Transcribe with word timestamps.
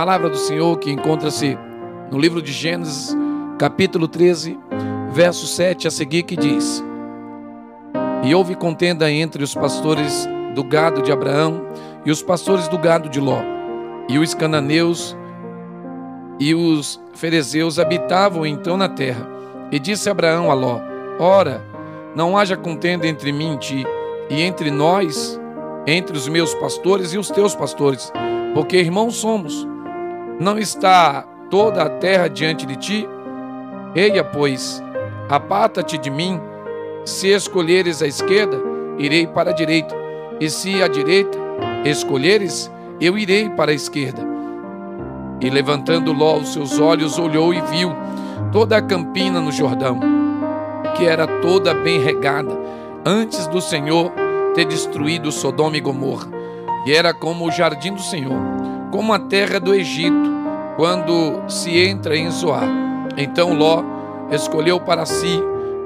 palavra 0.00 0.30
do 0.30 0.38
Senhor 0.38 0.78
que 0.78 0.90
encontra-se 0.90 1.58
no 2.10 2.18
livro 2.18 2.40
de 2.40 2.52
Gênesis, 2.52 3.14
capítulo 3.58 4.08
13, 4.08 4.58
verso 5.12 5.46
7 5.46 5.88
a 5.88 5.90
seguir, 5.90 6.22
que 6.22 6.36
diz: 6.36 6.82
E 8.24 8.34
houve 8.34 8.54
contenda 8.54 9.12
entre 9.12 9.44
os 9.44 9.54
pastores 9.54 10.26
do 10.54 10.64
gado 10.64 11.02
de 11.02 11.12
Abraão 11.12 11.66
e 12.02 12.10
os 12.10 12.22
pastores 12.22 12.66
do 12.66 12.78
gado 12.78 13.10
de 13.10 13.20
Ló. 13.20 13.42
E 14.08 14.18
os 14.18 14.32
cananeus 14.32 15.14
e 16.38 16.54
os 16.54 16.98
ferezeus 17.12 17.78
habitavam 17.78 18.46
então 18.46 18.78
na 18.78 18.88
terra. 18.88 19.28
E 19.70 19.78
disse 19.78 20.08
Abraão 20.08 20.50
a 20.50 20.54
Ló: 20.54 20.80
Ora, 21.18 21.62
não 22.16 22.38
haja 22.38 22.56
contenda 22.56 23.06
entre 23.06 23.32
mim 23.32 23.52
e 23.52 23.58
ti, 23.58 23.86
e 24.30 24.40
entre 24.40 24.70
nós, 24.70 25.38
entre 25.86 26.16
os 26.16 26.26
meus 26.26 26.54
pastores 26.54 27.12
e 27.12 27.18
os 27.18 27.28
teus 27.28 27.54
pastores, 27.54 28.10
porque 28.54 28.78
irmãos 28.78 29.16
somos. 29.16 29.68
Não 30.40 30.58
está 30.58 31.22
toda 31.50 31.82
a 31.82 31.90
terra 31.90 32.26
diante 32.26 32.64
de 32.64 32.74
ti? 32.74 33.06
Eia, 33.94 34.24
pois, 34.24 34.82
aparta-te 35.28 35.98
de 35.98 36.08
mim. 36.08 36.40
Se 37.04 37.28
escolheres 37.28 38.00
a 38.00 38.06
esquerda, 38.06 38.58
irei 38.96 39.26
para 39.26 39.50
a 39.50 39.52
direita, 39.52 39.94
e 40.40 40.48
se 40.48 40.82
a 40.82 40.88
direita 40.88 41.38
escolheres, 41.84 42.72
eu 42.98 43.18
irei 43.18 43.50
para 43.50 43.70
a 43.70 43.74
esquerda. 43.74 44.26
E 45.42 45.50
levantando 45.50 46.10
Ló 46.10 46.38
os 46.38 46.54
seus 46.54 46.80
olhos, 46.80 47.18
olhou 47.18 47.52
e 47.52 47.60
viu 47.60 47.92
toda 48.50 48.78
a 48.78 48.82
campina 48.82 49.42
no 49.42 49.52
Jordão, 49.52 50.00
que 50.96 51.04
era 51.04 51.26
toda 51.42 51.74
bem 51.74 52.00
regada, 52.00 52.58
antes 53.04 53.46
do 53.46 53.60
Senhor 53.60 54.10
ter 54.54 54.64
destruído 54.64 55.30
Sodoma 55.30 55.76
e 55.76 55.80
Gomorra, 55.80 56.28
e 56.86 56.94
era 56.94 57.12
como 57.12 57.46
o 57.46 57.50
jardim 57.50 57.92
do 57.92 58.00
Senhor, 58.00 58.40
como 58.90 59.12
a 59.12 59.18
terra 59.18 59.60
do 59.60 59.74
Egito, 59.74 60.30
quando 60.76 61.42
se 61.48 61.78
entra 61.78 62.16
em 62.16 62.30
Zoar. 62.30 62.68
Então 63.16 63.54
Ló 63.54 63.82
escolheu 64.30 64.80
para 64.80 65.04
si 65.04 65.42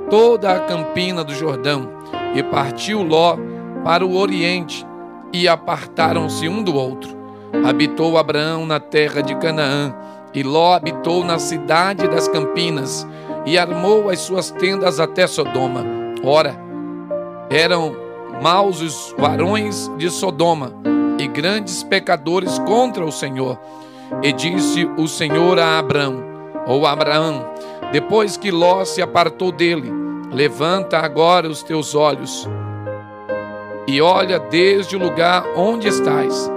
toda 0.08 0.52
a 0.52 0.60
campina 0.60 1.24
do 1.24 1.34
Jordão, 1.34 1.88
e 2.34 2.42
partiu 2.42 3.02
Ló 3.02 3.36
para 3.82 4.04
o 4.04 4.16
oriente, 4.16 4.86
e 5.32 5.48
apartaram-se 5.48 6.48
um 6.48 6.62
do 6.62 6.74
outro. 6.74 7.14
Habitou 7.66 8.18
Abraão 8.18 8.66
na 8.66 8.78
terra 8.80 9.22
de 9.22 9.34
Canaã, 9.36 9.94
e 10.32 10.42
Ló 10.42 10.74
habitou 10.74 11.24
na 11.24 11.38
cidade 11.38 12.08
das 12.08 12.28
campinas, 12.28 13.06
e 13.46 13.58
armou 13.58 14.10
as 14.10 14.20
suas 14.20 14.50
tendas 14.50 14.98
até 15.00 15.26
Sodoma. 15.26 15.84
Ora, 16.22 16.56
eram 17.50 17.94
maus 18.42 18.80
os 18.80 19.14
varões 19.18 19.90
de 19.96 20.10
Sodoma, 20.10 20.72
e 21.18 21.26
grandes 21.26 21.82
pecadores 21.82 22.58
contra 22.60 23.04
o 23.04 23.12
Senhor. 23.12 23.58
E 24.22 24.32
disse 24.32 24.88
o 24.96 25.08
Senhor 25.08 25.58
a 25.58 25.78
Abraão, 25.78 26.22
ou 26.66 26.86
Abraão, 26.86 27.44
depois 27.92 28.36
que 28.36 28.50
Ló 28.50 28.84
se 28.84 29.00
apartou 29.00 29.50
dele, 29.50 29.90
levanta 30.32 30.98
agora 30.98 31.48
os 31.48 31.62
teus 31.62 31.94
olhos 31.94 32.48
e 33.86 34.00
olha 34.00 34.38
desde 34.38 34.96
o 34.96 34.98
lugar 34.98 35.44
onde 35.54 35.88
estás 35.88 36.50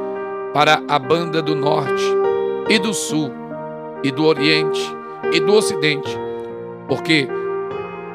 para 0.54 0.82
a 0.88 0.98
banda 0.98 1.42
do 1.42 1.56
norte 1.56 2.04
e 2.70 2.80
do 2.80 2.94
sul 2.94 3.32
e 4.04 4.12
do 4.12 4.26
oriente 4.26 4.82
e 5.34 5.40
do 5.40 5.54
ocidente, 5.54 6.18
porque 6.88 7.28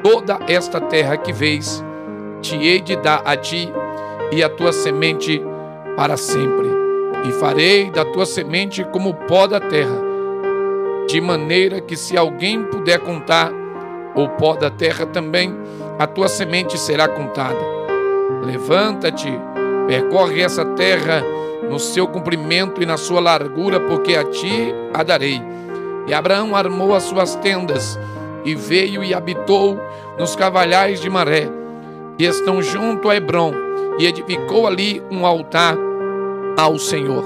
toda 0.01 0.39
esta 0.47 0.81
terra 0.81 1.15
que 1.15 1.31
vês 1.31 1.83
te 2.41 2.55
hei 2.55 2.81
de 2.81 2.95
dar 2.95 3.21
a 3.23 3.37
ti 3.37 3.71
e 4.31 4.43
a 4.43 4.49
tua 4.49 4.73
semente 4.73 5.41
para 5.95 6.17
sempre, 6.17 6.69
e 7.27 7.31
farei 7.33 7.89
da 7.89 8.03
tua 8.03 8.25
semente 8.25 8.83
como 8.85 9.09
o 9.09 9.13
pó 9.13 9.47
da 9.47 9.59
terra, 9.59 9.95
de 11.07 11.19
maneira 11.21 11.81
que 11.81 11.95
se 11.95 12.17
alguém 12.17 12.63
puder 12.63 12.99
contar 12.99 13.51
o 14.15 14.27
pó 14.29 14.55
da 14.55 14.69
terra 14.69 15.05
também, 15.05 15.55
a 15.99 16.07
tua 16.07 16.27
semente 16.27 16.77
será 16.77 17.07
contada. 17.07 17.59
Levanta-te, 18.45 19.31
percorre 19.87 20.41
essa 20.41 20.65
terra 20.65 21.23
no 21.69 21.79
seu 21.79 22.07
comprimento 22.07 22.81
e 22.81 22.85
na 22.85 22.97
sua 22.97 23.19
largura, 23.19 23.79
porque 23.79 24.15
a 24.15 24.23
ti 24.23 24.73
a 24.93 25.03
darei. 25.03 25.41
E 26.07 26.13
Abraão 26.13 26.55
armou 26.55 26.93
as 26.93 27.03
suas 27.03 27.35
tendas 27.35 27.99
e 28.43 28.53
veio 28.55 29.03
e 29.03 29.13
habitou 29.13 29.79
nos 30.17 30.35
cavalhais 30.35 30.99
de 30.99 31.09
Maré, 31.09 31.49
que 32.17 32.25
estão 32.25 32.61
junto 32.61 33.09
a 33.09 33.15
Hebron, 33.15 33.53
e 33.99 34.05
edificou 34.05 34.67
ali 34.67 35.01
um 35.11 35.25
altar 35.25 35.77
ao 36.57 36.77
Senhor. 36.77 37.23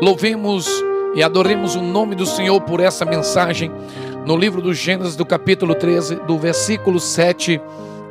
Louvemos 0.00 0.68
e 1.14 1.22
adoremos 1.22 1.74
o 1.74 1.82
nome 1.82 2.14
do 2.14 2.26
Senhor 2.26 2.60
por 2.60 2.80
essa 2.80 3.04
mensagem 3.04 3.70
no 4.26 4.36
livro 4.36 4.60
do 4.60 4.72
Gênesis, 4.74 5.16
do 5.16 5.24
capítulo 5.24 5.74
13, 5.74 6.16
do 6.26 6.38
versículo 6.38 6.98
7 6.98 7.60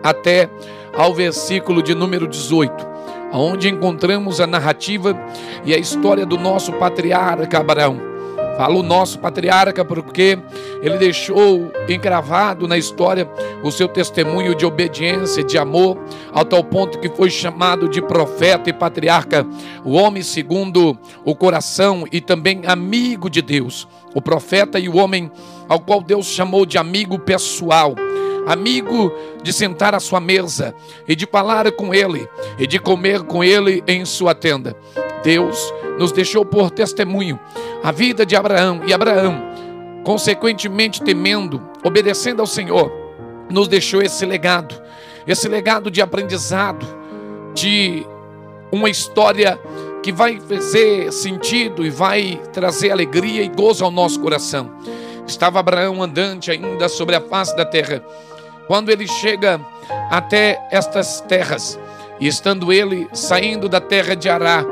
até 0.03 0.49
ao 0.95 1.13
versículo 1.13 1.81
de 1.81 1.95
número 1.95 2.27
18 2.27 2.93
onde 3.33 3.67
encontramos 3.67 4.39
a 4.39 4.45
narrativa 4.45 5.19
e 5.65 5.73
a 5.73 5.77
história 5.77 6.25
do 6.25 6.37
nosso 6.37 6.71
patriarca 6.73 7.59
Abraão. 7.59 8.12
Falo 8.57 8.83
nosso 8.83 9.17
patriarca 9.17 9.83
porque 9.83 10.37
ele 10.81 10.97
deixou 10.97 11.71
encravado 11.89 12.67
na 12.67 12.77
história 12.77 13.27
o 13.63 13.71
seu 13.71 13.87
testemunho 13.87 14.53
de 14.53 14.65
obediência, 14.65 15.43
de 15.43 15.57
amor, 15.57 15.97
ao 16.31 16.45
tal 16.45 16.63
ponto 16.63 16.99
que 16.99 17.09
foi 17.09 17.31
chamado 17.31 17.89
de 17.89 18.01
profeta 18.01 18.69
e 18.69 18.73
patriarca, 18.73 19.45
o 19.83 19.93
homem 19.93 20.21
segundo 20.21 20.97
o 21.25 21.35
coração 21.35 22.05
e 22.11 22.21
também 22.21 22.61
amigo 22.67 23.29
de 23.29 23.41
Deus, 23.41 23.87
o 24.13 24.21
profeta 24.21 24.79
e 24.79 24.87
o 24.87 24.97
homem 24.97 25.31
ao 25.67 25.79
qual 25.79 26.01
Deus 26.01 26.27
chamou 26.27 26.65
de 26.65 26.77
amigo 26.77 27.17
pessoal 27.17 27.95
amigo 28.45 29.11
de 29.41 29.53
sentar 29.53 29.95
à 29.95 29.99
sua 29.99 30.19
mesa 30.19 30.75
e 31.07 31.15
de 31.15 31.25
falar 31.25 31.71
com 31.71 31.93
ele 31.93 32.27
e 32.59 32.67
de 32.67 32.79
comer 32.79 33.23
com 33.23 33.43
ele 33.43 33.83
em 33.87 34.05
sua 34.05 34.35
tenda. 34.35 34.75
Deus 35.23 35.73
nos 35.97 36.11
deixou 36.11 36.45
por 36.45 36.71
testemunho 36.71 37.39
a 37.83 37.91
vida 37.91 38.25
de 38.25 38.35
Abraão 38.35 38.81
e 38.85 38.93
Abraão, 38.93 39.41
consequentemente 40.03 41.01
temendo, 41.01 41.61
obedecendo 41.83 42.41
ao 42.41 42.47
Senhor, 42.47 42.91
nos 43.49 43.67
deixou 43.67 44.01
esse 44.01 44.25
legado, 44.25 44.81
esse 45.27 45.47
legado 45.47 45.91
de 45.91 46.01
aprendizado, 46.01 46.85
de 47.53 48.05
uma 48.71 48.89
história 48.89 49.59
que 50.01 50.11
vai 50.11 50.39
fazer 50.39 51.11
sentido 51.11 51.85
e 51.85 51.89
vai 51.89 52.41
trazer 52.51 52.91
alegria 52.91 53.43
e 53.43 53.47
gozo 53.47 53.85
ao 53.85 53.91
nosso 53.91 54.19
coração. 54.19 54.71
Estava 55.25 55.59
Abraão 55.59 56.03
andante 56.03 56.51
ainda 56.51 56.89
sobre 56.89 57.15
a 57.15 57.21
face 57.21 57.55
da 57.55 57.65
terra, 57.65 58.03
quando 58.67 58.89
ele 58.89 59.07
chega 59.07 59.61
até 60.09 60.67
estas 60.71 61.21
terras, 61.21 61.79
e 62.19 62.27
estando 62.27 62.73
ele 62.73 63.07
saindo 63.13 63.69
da 63.69 63.79
terra 63.79 64.15
de 64.15 64.29
Ará, 64.29 64.65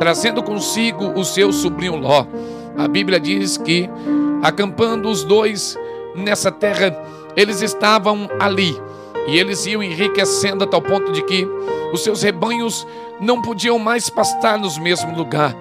trazendo 0.00 0.42
consigo 0.42 1.12
o 1.12 1.24
seu 1.24 1.52
sobrinho 1.52 1.96
Ló, 1.96 2.24
a 2.78 2.88
Bíblia 2.88 3.20
diz 3.20 3.58
que, 3.58 3.88
acampando 4.42 5.10
os 5.10 5.22
dois 5.22 5.78
nessa 6.16 6.50
terra, 6.50 6.96
eles 7.36 7.60
estavam 7.60 8.26
ali 8.40 8.74
e 9.28 9.38
eles 9.38 9.66
iam 9.66 9.82
enriquecendo 9.82 10.64
a 10.64 10.66
tal 10.66 10.80
ponto 10.80 11.12
de 11.12 11.22
que 11.22 11.46
os 11.92 12.02
seus 12.02 12.22
rebanhos 12.22 12.86
não 13.20 13.42
podiam 13.42 13.78
mais 13.78 14.08
pastar 14.08 14.58
nos 14.58 14.78
mesmos 14.78 15.14
lugar. 15.14 15.54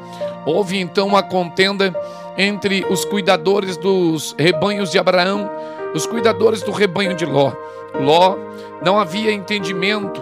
Houve 0.46 0.80
então 0.80 1.08
uma 1.08 1.22
contenda 1.22 1.94
entre 2.38 2.86
os 2.90 3.04
cuidadores 3.04 3.76
dos 3.76 4.34
rebanhos 4.40 4.90
de 4.90 4.98
Abraão 4.98 5.50
os 5.94 6.06
cuidadores 6.06 6.62
do 6.62 6.72
rebanho 6.72 7.16
de 7.16 7.26
Ló. 7.26 7.52
Ló 8.00 8.36
não 8.84 9.00
havia 9.00 9.32
entendimento, 9.32 10.22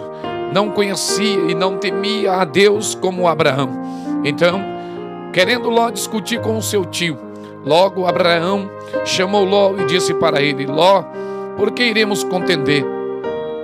não 0.52 0.70
conhecia 0.70 1.50
e 1.50 1.54
não 1.54 1.76
temia 1.76 2.32
a 2.32 2.44
Deus 2.44 2.94
como 2.94 3.28
Abraão. 3.28 4.07
Então, 4.24 4.60
querendo 5.32 5.70
Ló 5.70 5.90
discutir 5.90 6.40
com 6.40 6.56
o 6.56 6.62
seu 6.62 6.84
tio, 6.84 7.18
logo 7.64 8.06
Abraão 8.06 8.70
chamou 9.04 9.44
Ló 9.44 9.74
e 9.78 9.84
disse 9.86 10.14
para 10.14 10.42
ele: 10.42 10.66
Ló, 10.66 11.04
por 11.56 11.72
que 11.72 11.84
iremos 11.84 12.24
contender? 12.24 12.84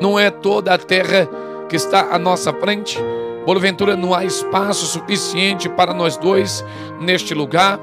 Não 0.01 0.19
é 0.19 0.31
toda 0.31 0.75
a 0.75 0.79
terra 0.79 1.29
que 1.69 1.77
está 1.77 2.15
à 2.15 2.19
nossa 2.19 2.53
frente? 2.53 2.99
Porventura 3.45 3.97
não 3.97 4.15
há 4.15 4.25
espaço 4.25 4.87
suficiente 4.87 5.69
para 5.69 5.93
nós 5.93 6.17
dois 6.17 6.65
neste 7.01 7.35
lugar? 7.35 7.79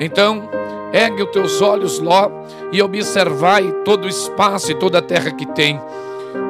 Então, 0.00 0.48
Ergue 0.92 1.22
os 1.22 1.30
teus 1.30 1.62
olhos, 1.62 1.98
Ló, 1.98 2.30
e 2.70 2.82
observai 2.82 3.72
todo 3.82 4.04
o 4.04 4.08
espaço 4.08 4.70
e 4.70 4.74
toda 4.74 4.98
a 4.98 5.02
terra 5.02 5.30
que 5.30 5.46
tem. 5.46 5.80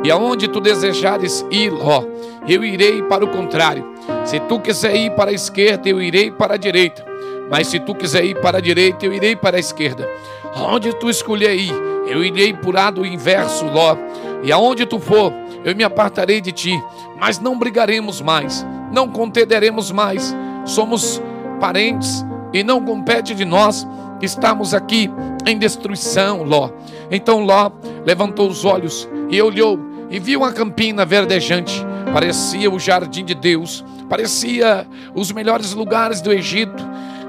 E 0.02 0.10
aonde 0.10 0.48
tu 0.48 0.60
desejares 0.60 1.46
ir, 1.48 1.70
Ló, 1.70 2.02
eu 2.48 2.64
irei 2.64 3.02
para 3.02 3.24
o 3.24 3.28
contrário. 3.28 3.91
Se 4.24 4.40
tu 4.40 4.60
quiser 4.60 4.94
ir 4.96 5.10
para 5.12 5.30
a 5.30 5.34
esquerda, 5.34 5.88
eu 5.88 6.00
irei 6.00 6.30
para 6.30 6.54
a 6.54 6.56
direita. 6.56 7.04
Mas 7.50 7.66
se 7.66 7.78
tu 7.80 7.94
quiser 7.94 8.24
ir 8.24 8.40
para 8.40 8.58
a 8.58 8.60
direita, 8.60 9.04
eu 9.04 9.12
irei 9.12 9.36
para 9.36 9.56
a 9.56 9.60
esquerda. 9.60 10.08
Aonde 10.54 10.94
tu 10.94 11.10
escolher 11.10 11.54
ir, 11.54 11.74
eu 12.06 12.24
irei 12.24 12.52
por 12.54 12.74
lado 12.74 13.04
inverso, 13.04 13.66
Ló. 13.66 13.96
E 14.42 14.52
aonde 14.52 14.86
tu 14.86 14.98
for, 14.98 15.32
eu 15.64 15.74
me 15.74 15.84
apartarei 15.84 16.40
de 16.40 16.52
ti. 16.52 16.82
Mas 17.18 17.38
não 17.38 17.58
brigaremos 17.58 18.20
mais, 18.20 18.66
não 18.90 19.08
contenderemos 19.08 19.90
mais. 19.90 20.34
Somos 20.64 21.20
parentes, 21.60 22.24
e 22.52 22.62
não 22.62 22.84
compete 22.84 23.34
de 23.34 23.44
nós 23.44 23.86
estarmos 24.20 24.74
aqui 24.74 25.10
em 25.46 25.58
destruição, 25.58 26.42
Ló. 26.44 26.70
Então 27.10 27.40
Ló 27.40 27.70
levantou 28.04 28.48
os 28.48 28.64
olhos 28.64 29.08
e 29.30 29.40
olhou 29.40 29.78
e 30.10 30.18
viu 30.18 30.40
uma 30.40 30.52
campina 30.52 31.04
verdejante, 31.04 31.84
parecia 32.12 32.70
o 32.70 32.78
jardim 32.78 33.24
de 33.24 33.34
Deus, 33.34 33.84
parecia 34.08 34.86
os 35.14 35.32
melhores 35.32 35.72
lugares 35.72 36.20
do 36.20 36.32
Egito. 36.32 36.82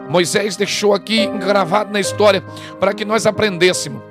Moisés 0.09 0.56
deixou 0.56 0.94
aqui 0.94 1.25
gravado 1.27 1.91
na 1.91 2.00
história 2.00 2.41
para 2.80 2.94
que 2.94 3.06
nós 3.06 3.25
aprendêssemos. 3.25 4.01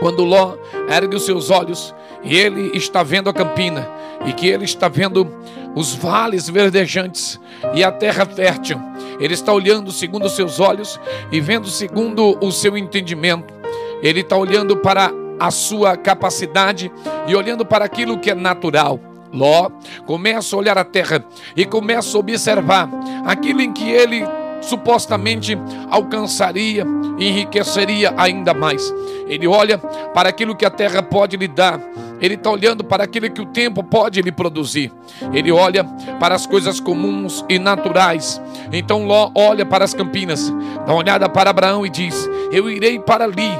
Quando 0.00 0.24
Ló 0.24 0.56
ergue 0.88 1.16
os 1.16 1.24
seus 1.24 1.50
olhos 1.50 1.94
e 2.22 2.36
ele 2.36 2.76
está 2.76 3.02
vendo 3.02 3.30
a 3.30 3.34
campina 3.34 3.88
e 4.26 4.32
que 4.32 4.48
ele 4.48 4.64
está 4.64 4.88
vendo 4.88 5.26
os 5.74 5.94
vales 5.94 6.48
verdejantes 6.48 7.38
e 7.74 7.84
a 7.84 7.92
terra 7.92 8.26
fértil, 8.26 8.80
ele 9.20 9.34
está 9.34 9.52
olhando 9.52 9.92
segundo 9.92 10.26
os 10.26 10.32
seus 10.32 10.60
olhos 10.60 10.98
e 11.30 11.40
vendo 11.40 11.68
segundo 11.68 12.36
o 12.44 12.50
seu 12.50 12.76
entendimento. 12.76 13.54
Ele 14.02 14.20
está 14.20 14.36
olhando 14.36 14.76
para 14.76 15.10
a 15.38 15.50
sua 15.50 15.96
capacidade 15.96 16.90
e 17.26 17.34
olhando 17.34 17.64
para 17.64 17.84
aquilo 17.84 18.18
que 18.18 18.30
é 18.30 18.34
natural. 18.34 19.15
Ló 19.36 19.70
começa 20.06 20.56
a 20.56 20.58
olhar 20.58 20.78
a 20.78 20.84
terra 20.84 21.24
e 21.54 21.64
começa 21.64 22.16
a 22.16 22.20
observar 22.20 22.88
aquilo 23.24 23.60
em 23.60 23.72
que 23.72 23.88
ele 23.88 24.24
supostamente 24.60 25.56
alcançaria 25.90 26.84
e 27.18 27.28
enriqueceria 27.28 28.12
ainda 28.16 28.52
mais. 28.52 28.92
Ele 29.28 29.46
olha 29.46 29.78
para 29.78 30.28
aquilo 30.28 30.56
que 30.56 30.64
a 30.64 30.70
terra 30.70 31.02
pode 31.02 31.36
lhe 31.36 31.48
dar. 31.48 31.80
Ele 32.20 32.34
está 32.34 32.50
olhando 32.50 32.82
para 32.82 33.04
aquilo 33.04 33.30
que 33.30 33.40
o 33.40 33.46
tempo 33.46 33.82
pode 33.82 34.22
lhe 34.22 34.32
produzir. 34.32 34.90
Ele 35.32 35.52
olha 35.52 35.84
para 36.18 36.34
as 36.34 36.46
coisas 36.46 36.80
comuns 36.80 37.44
e 37.48 37.58
naturais. 37.58 38.40
Então 38.72 39.06
Ló 39.06 39.30
olha 39.34 39.66
para 39.66 39.84
as 39.84 39.92
campinas, 39.92 40.50
dá 40.86 40.92
uma 40.92 40.96
olhada 40.96 41.28
para 41.28 41.50
Abraão 41.50 41.84
e 41.84 41.90
diz: 41.90 42.28
Eu 42.50 42.70
irei 42.70 42.98
para 42.98 43.24
ali 43.24 43.50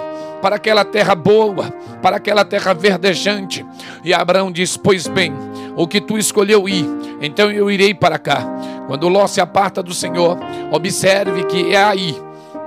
para 0.40 0.56
aquela 0.56 0.84
terra 0.84 1.14
boa, 1.14 1.70
para 2.00 2.16
aquela 2.16 2.44
terra 2.44 2.72
verdejante. 2.72 3.64
E 4.04 4.14
Abraão 4.14 4.50
diz: 4.50 4.76
Pois 4.76 5.06
bem, 5.06 5.34
o 5.76 5.86
que 5.86 6.00
tu 6.00 6.16
escolheu 6.16 6.68
ir, 6.68 6.88
então 7.20 7.50
eu 7.50 7.70
irei 7.70 7.92
para 7.92 8.18
cá. 8.18 8.44
Quando 8.86 9.08
Ló 9.08 9.26
se 9.26 9.40
aparta 9.40 9.82
do 9.82 9.92
Senhor, 9.92 10.38
observe 10.72 11.44
que 11.44 11.74
é 11.74 11.84
aí 11.84 12.16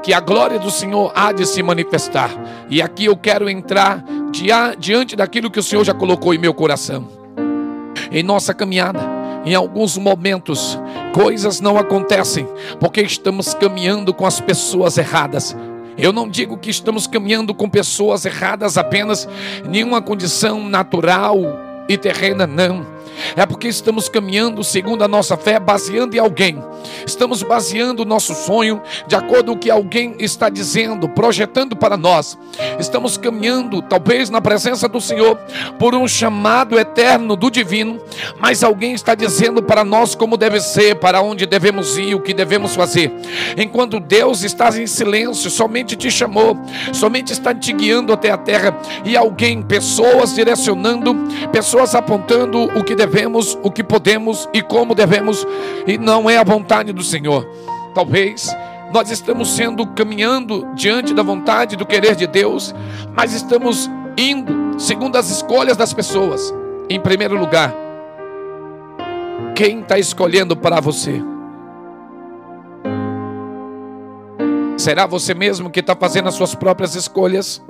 que 0.03 0.13
a 0.13 0.19
glória 0.19 0.59
do 0.59 0.69
Senhor 0.69 1.11
há 1.15 1.31
de 1.31 1.45
se 1.45 1.61
manifestar. 1.63 2.29
E 2.69 2.81
aqui 2.81 3.05
eu 3.05 3.17
quero 3.17 3.49
entrar 3.49 4.03
diante 4.77 5.15
daquilo 5.15 5.49
que 5.49 5.59
o 5.59 5.63
Senhor 5.63 5.83
já 5.83 5.93
colocou 5.93 6.33
em 6.33 6.37
meu 6.37 6.53
coração. 6.53 7.07
Em 8.11 8.23
nossa 8.23 8.53
caminhada, 8.53 8.99
em 9.45 9.55
alguns 9.55 9.97
momentos, 9.97 10.79
coisas 11.13 11.59
não 11.59 11.77
acontecem 11.77 12.47
porque 12.79 13.01
estamos 13.01 13.53
caminhando 13.53 14.13
com 14.13 14.25
as 14.25 14.39
pessoas 14.39 14.97
erradas. 14.97 15.55
Eu 15.97 16.13
não 16.13 16.29
digo 16.29 16.57
que 16.57 16.69
estamos 16.69 17.07
caminhando 17.07 17.53
com 17.53 17.69
pessoas 17.69 18.25
erradas 18.25 18.77
apenas, 18.77 19.27
nenhuma 19.67 20.01
condição 20.01 20.63
natural 20.63 21.37
e 21.89 21.97
terrena, 21.97 22.47
não 22.47 22.98
é 23.35 23.45
porque 23.45 23.67
estamos 23.67 24.09
caminhando 24.09 24.63
segundo 24.63 25.03
a 25.03 25.07
nossa 25.07 25.37
fé, 25.37 25.59
baseando 25.59 26.15
em 26.15 26.19
alguém. 26.19 26.61
Estamos 27.05 27.43
baseando 27.43 28.03
o 28.03 28.05
nosso 28.05 28.33
sonho 28.33 28.81
de 29.07 29.15
acordo 29.15 29.51
com 29.51 29.57
o 29.57 29.59
que 29.59 29.69
alguém 29.69 30.15
está 30.19 30.49
dizendo, 30.49 31.09
projetando 31.09 31.75
para 31.75 31.97
nós. 31.97 32.37
Estamos 32.79 33.17
caminhando, 33.17 33.81
talvez 33.81 34.29
na 34.29 34.41
presença 34.41 34.87
do 34.87 35.01
Senhor, 35.01 35.37
por 35.77 35.95
um 35.95 36.07
chamado 36.07 36.79
eterno 36.79 37.35
do 37.35 37.49
divino, 37.49 37.99
mas 38.39 38.63
alguém 38.63 38.93
está 38.93 39.15
dizendo 39.15 39.61
para 39.61 39.83
nós 39.83 40.15
como 40.15 40.37
deve 40.37 40.59
ser, 40.61 40.95
para 40.95 41.21
onde 41.21 41.45
devemos 41.45 41.97
ir, 41.97 42.15
o 42.15 42.21
que 42.21 42.33
devemos 42.33 42.75
fazer. 42.75 43.11
Enquanto 43.57 43.99
Deus 43.99 44.43
está 44.43 44.69
em 44.79 44.87
silêncio, 44.87 45.49
somente 45.49 45.95
te 45.95 46.11
chamou, 46.11 46.57
somente 46.93 47.33
está 47.33 47.53
te 47.53 47.73
guiando 47.73 48.13
até 48.13 48.31
a 48.31 48.37
terra 48.37 48.77
e 49.03 49.17
alguém, 49.17 49.61
pessoas 49.61 50.35
direcionando, 50.35 51.15
pessoas 51.51 51.95
apontando 51.95 52.63
o 52.77 52.83
que 52.83 52.95
devemos 52.95 53.08
devemos, 53.09 53.57
o 53.63 53.71
que 53.71 53.83
podemos 53.83 54.47
e 54.53 54.61
como 54.61 54.93
devemos, 54.93 55.45
e 55.87 55.97
não 55.97 56.29
é 56.29 56.37
a 56.37 56.43
vontade 56.43 56.93
do 56.93 57.03
Senhor. 57.03 57.47
Talvez 57.93 58.55
nós 58.93 59.09
estamos 59.09 59.49
sendo 59.49 59.85
caminhando 59.87 60.67
diante 60.75 61.13
da 61.13 61.23
vontade 61.23 61.75
do 61.75 61.85
querer 61.85 62.15
de 62.15 62.27
Deus, 62.27 62.73
mas 63.15 63.33
estamos 63.33 63.89
indo 64.15 64.79
segundo 64.79 65.15
as 65.15 65.29
escolhas 65.29 65.75
das 65.75 65.91
pessoas. 65.91 66.53
Em 66.89 66.99
primeiro 66.99 67.37
lugar, 67.37 67.73
quem 69.55 69.81
está 69.81 69.97
escolhendo 69.97 70.55
para 70.55 70.79
você? 70.79 71.21
Será 74.77 75.05
você 75.05 75.33
mesmo 75.33 75.69
que 75.69 75.81
está 75.81 75.95
fazendo 75.95 76.29
as 76.29 76.35
suas 76.35 76.55
próprias 76.55 76.95
escolhas? 76.95 77.61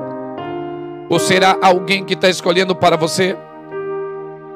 Ou 1.09 1.17
será 1.17 1.57
alguém 1.61 2.05
que 2.05 2.13
está 2.13 2.29
escolhendo 2.29 2.75
para 2.75 2.95
você? 2.95 3.35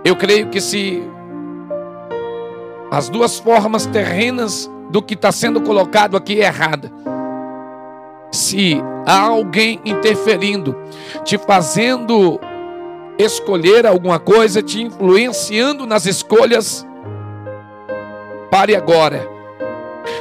Eu 0.04 0.18
creio 0.18 0.50
que 0.50 0.60
se 0.60 1.02
as 2.92 3.08
duas 3.08 3.40
formas 3.40 3.86
terrenas 3.86 4.70
do 4.90 5.02
que 5.02 5.14
está 5.14 5.32
sendo 5.32 5.62
colocado 5.62 6.18
aqui 6.18 6.42
é 6.42 6.46
errada, 6.46 6.92
se 8.30 8.82
há 9.06 9.22
alguém 9.22 9.80
interferindo, 9.86 10.76
te 11.24 11.38
fazendo 11.38 12.40
escolher 13.18 13.86
alguma 13.86 14.20
coisa, 14.20 14.62
te 14.62 14.82
influenciando 14.82 15.86
nas 15.86 16.06
escolhas, 16.06 16.86
pare 18.52 18.76
agora. 18.76 19.26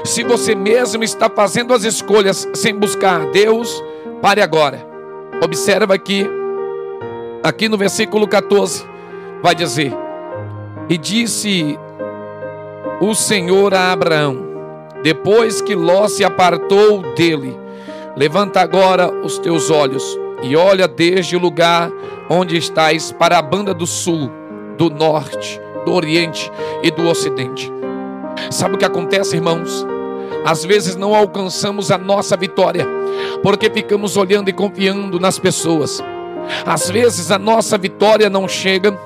Se 0.04 0.22
você 0.22 0.54
mesmo 0.54 1.02
está 1.02 1.28
fazendo 1.28 1.74
as 1.74 1.82
escolhas 1.82 2.48
sem 2.54 2.72
buscar 2.74 3.26
Deus, 3.32 3.82
pare 4.20 4.40
agora. 4.40 4.86
Observa 5.42 5.94
aqui, 5.94 6.24
aqui 7.42 7.68
no 7.68 7.76
versículo 7.76 8.28
14 8.28 8.91
vai 9.42 9.54
dizer: 9.54 9.92
E 10.88 10.96
disse 10.96 11.78
o 13.00 13.14
Senhor 13.14 13.74
a 13.74 13.92
Abraão, 13.92 14.38
depois 15.02 15.60
que 15.60 15.74
Ló 15.74 16.06
se 16.08 16.24
apartou 16.24 17.02
dele: 17.14 17.58
Levanta 18.16 18.60
agora 18.60 19.10
os 19.24 19.38
teus 19.38 19.70
olhos 19.70 20.18
e 20.42 20.56
olha 20.56 20.86
desde 20.86 21.36
o 21.36 21.40
lugar 21.40 21.90
onde 22.28 22.56
estás 22.56 23.12
para 23.12 23.38
a 23.38 23.42
banda 23.42 23.74
do 23.74 23.86
sul, 23.86 24.30
do 24.76 24.88
norte, 24.88 25.60
do 25.84 25.92
oriente 25.92 26.50
e 26.82 26.90
do 26.90 27.08
ocidente. 27.08 27.70
Sabe 28.50 28.74
o 28.74 28.78
que 28.78 28.84
acontece, 28.84 29.36
irmãos? 29.36 29.86
Às 30.44 30.64
vezes 30.64 30.96
não 30.96 31.14
alcançamos 31.14 31.90
a 31.90 31.98
nossa 31.98 32.36
vitória, 32.36 32.86
porque 33.42 33.70
ficamos 33.70 34.16
olhando 34.16 34.48
e 34.48 34.52
confiando 34.52 35.20
nas 35.20 35.38
pessoas. 35.38 36.02
Às 36.66 36.90
vezes 36.90 37.30
a 37.30 37.38
nossa 37.38 37.78
vitória 37.78 38.28
não 38.28 38.48
chega 38.48 38.98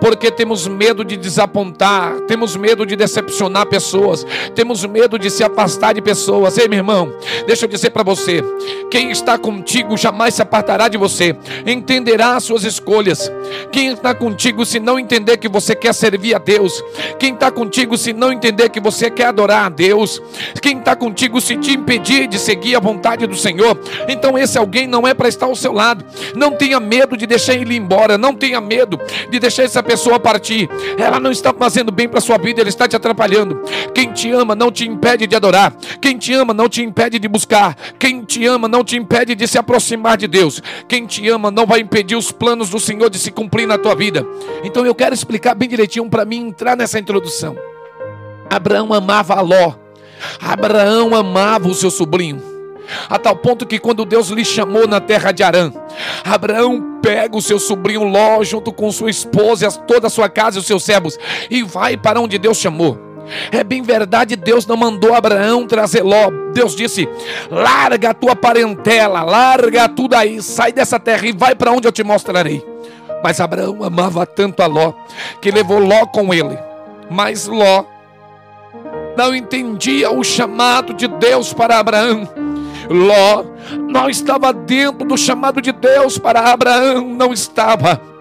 porque 0.00 0.30
temos 0.30 0.66
medo 0.66 1.04
de 1.04 1.16
desapontar, 1.16 2.20
temos 2.26 2.56
medo 2.56 2.84
de 2.86 2.96
decepcionar 2.96 3.66
pessoas, 3.66 4.26
temos 4.54 4.84
medo 4.84 5.18
de 5.18 5.30
se 5.30 5.42
afastar 5.42 5.94
de 5.94 6.02
pessoas. 6.02 6.56
Ei, 6.58 6.68
meu 6.68 6.78
irmão, 6.78 7.12
deixa 7.46 7.64
eu 7.64 7.68
dizer 7.68 7.90
para 7.90 8.02
você: 8.02 8.42
quem 8.90 9.10
está 9.10 9.38
contigo 9.38 9.96
jamais 9.96 10.34
se 10.34 10.42
apartará 10.42 10.88
de 10.88 10.96
você, 10.96 11.36
entenderá 11.66 12.36
as 12.36 12.44
suas 12.44 12.64
escolhas. 12.64 13.30
Quem 13.72 13.88
está 13.88 14.14
contigo, 14.14 14.64
se 14.64 14.78
não 14.78 14.98
entender 14.98 15.36
que 15.36 15.48
você 15.48 15.74
quer 15.74 15.94
servir 15.94 16.34
a 16.34 16.38
Deus, 16.38 16.82
quem 17.18 17.34
está 17.34 17.50
contigo, 17.50 17.96
se 17.96 18.12
não 18.12 18.32
entender 18.32 18.68
que 18.68 18.80
você 18.80 19.10
quer 19.10 19.26
adorar 19.26 19.66
a 19.66 19.68
Deus, 19.68 20.20
quem 20.60 20.78
está 20.78 20.94
contigo, 20.94 21.40
se 21.40 21.56
te 21.56 21.72
impedir 21.72 22.26
de 22.26 22.38
seguir 22.38 22.76
a 22.76 22.80
vontade 22.80 23.26
do 23.26 23.36
Senhor, 23.36 23.78
então 24.08 24.38
esse 24.38 24.58
alguém 24.58 24.86
não 24.86 25.06
é 25.06 25.14
para 25.14 25.28
estar 25.28 25.46
ao 25.46 25.56
seu 25.56 25.72
lado. 25.72 26.04
Não 26.34 26.52
tenha 26.52 26.78
medo 26.80 27.16
de 27.16 27.26
deixar 27.26 27.54
ele 27.54 27.76
embora, 27.76 28.16
não 28.16 28.34
tenha 28.34 28.60
medo 28.60 28.98
de 29.30 29.38
deixar 29.38 29.63
essa 29.64 29.82
pessoa 29.82 30.18
partir. 30.18 30.68
Ela 30.98 31.18
não 31.18 31.30
está 31.30 31.52
fazendo 31.52 31.90
bem 31.90 32.08
para 32.08 32.20
sua 32.20 32.38
vida, 32.38 32.60
ela 32.60 32.68
está 32.68 32.86
te 32.86 32.96
atrapalhando. 32.96 33.60
Quem 33.94 34.12
te 34.12 34.30
ama 34.30 34.54
não 34.54 34.70
te 34.70 34.86
impede 34.86 35.26
de 35.26 35.34
adorar. 35.36 35.74
Quem 36.00 36.16
te 36.16 36.32
ama 36.32 36.54
não 36.54 36.68
te 36.68 36.82
impede 36.82 37.18
de 37.18 37.28
buscar. 37.28 37.76
Quem 37.98 38.24
te 38.24 38.46
ama 38.46 38.68
não 38.68 38.84
te 38.84 38.96
impede 38.96 39.34
de 39.34 39.46
se 39.46 39.58
aproximar 39.58 40.16
de 40.16 40.26
Deus. 40.26 40.62
Quem 40.88 41.06
te 41.06 41.28
ama 41.28 41.50
não 41.50 41.66
vai 41.66 41.80
impedir 41.80 42.16
os 42.16 42.30
planos 42.30 42.70
do 42.70 42.78
Senhor 42.78 43.10
de 43.10 43.18
se 43.18 43.30
cumprir 43.30 43.66
na 43.66 43.78
tua 43.78 43.94
vida. 43.94 44.26
Então 44.62 44.86
eu 44.86 44.94
quero 44.94 45.14
explicar 45.14 45.54
bem 45.54 45.68
direitinho 45.68 46.08
para 46.08 46.24
mim 46.24 46.48
entrar 46.48 46.76
nessa 46.76 46.98
introdução. 46.98 47.56
Abraão 48.50 48.92
amava 48.92 49.40
Ló. 49.40 49.74
Abraão 50.40 51.14
amava 51.14 51.68
o 51.68 51.74
seu 51.74 51.90
sobrinho 51.90 52.53
a 53.08 53.18
tal 53.18 53.36
ponto 53.36 53.66
que 53.66 53.78
quando 53.78 54.04
Deus 54.04 54.28
lhe 54.28 54.44
chamou 54.44 54.86
na 54.86 55.00
terra 55.00 55.32
de 55.32 55.42
Arã, 55.42 55.72
Abraão 56.24 56.98
pega 57.02 57.36
o 57.36 57.42
seu 57.42 57.58
sobrinho 57.58 58.04
Ló 58.04 58.42
junto 58.42 58.72
com 58.72 58.90
sua 58.90 59.10
esposa, 59.10 59.70
toda 59.70 60.06
a 60.06 60.10
sua 60.10 60.28
casa 60.28 60.58
e 60.58 60.60
os 60.60 60.66
seus 60.66 60.82
servos 60.82 61.18
e 61.50 61.62
vai 61.62 61.96
para 61.96 62.20
onde 62.20 62.38
Deus 62.38 62.58
chamou. 62.58 62.98
É 63.50 63.64
bem 63.64 63.82
verdade, 63.82 64.36
Deus 64.36 64.66
não 64.66 64.76
mandou 64.76 65.14
Abraão 65.14 65.66
trazer 65.66 66.02
Ló. 66.02 66.30
Deus 66.52 66.76
disse: 66.76 67.08
larga 67.50 68.10
a 68.10 68.14
tua 68.14 68.36
parentela, 68.36 69.22
larga 69.22 69.88
tudo 69.88 70.14
aí, 70.14 70.42
sai 70.42 70.72
dessa 70.72 70.98
terra 71.00 71.26
e 71.26 71.32
vai 71.32 71.54
para 71.54 71.72
onde 71.72 71.88
eu 71.88 71.92
te 71.92 72.04
mostrarei. 72.04 72.64
Mas 73.22 73.40
Abraão 73.40 73.82
amava 73.82 74.26
tanto 74.26 74.62
a 74.62 74.66
Ló 74.66 74.92
que 75.40 75.50
levou 75.50 75.78
Ló 75.78 76.06
com 76.06 76.34
ele. 76.34 76.58
Mas 77.10 77.46
Ló 77.46 77.84
não 79.16 79.34
entendia 79.34 80.10
o 80.10 80.22
chamado 80.22 80.92
de 80.92 81.08
Deus 81.08 81.52
para 81.52 81.78
Abraão. 81.78 82.28
Ló 82.88 83.44
não 83.92 84.08
estava 84.08 84.52
dentro 84.52 85.06
do 85.06 85.16
chamado 85.16 85.60
de 85.60 85.72
Deus 85.72 86.18
para 86.18 86.52
Abraão, 86.52 87.08
não 87.08 87.32
estava. 87.32 88.13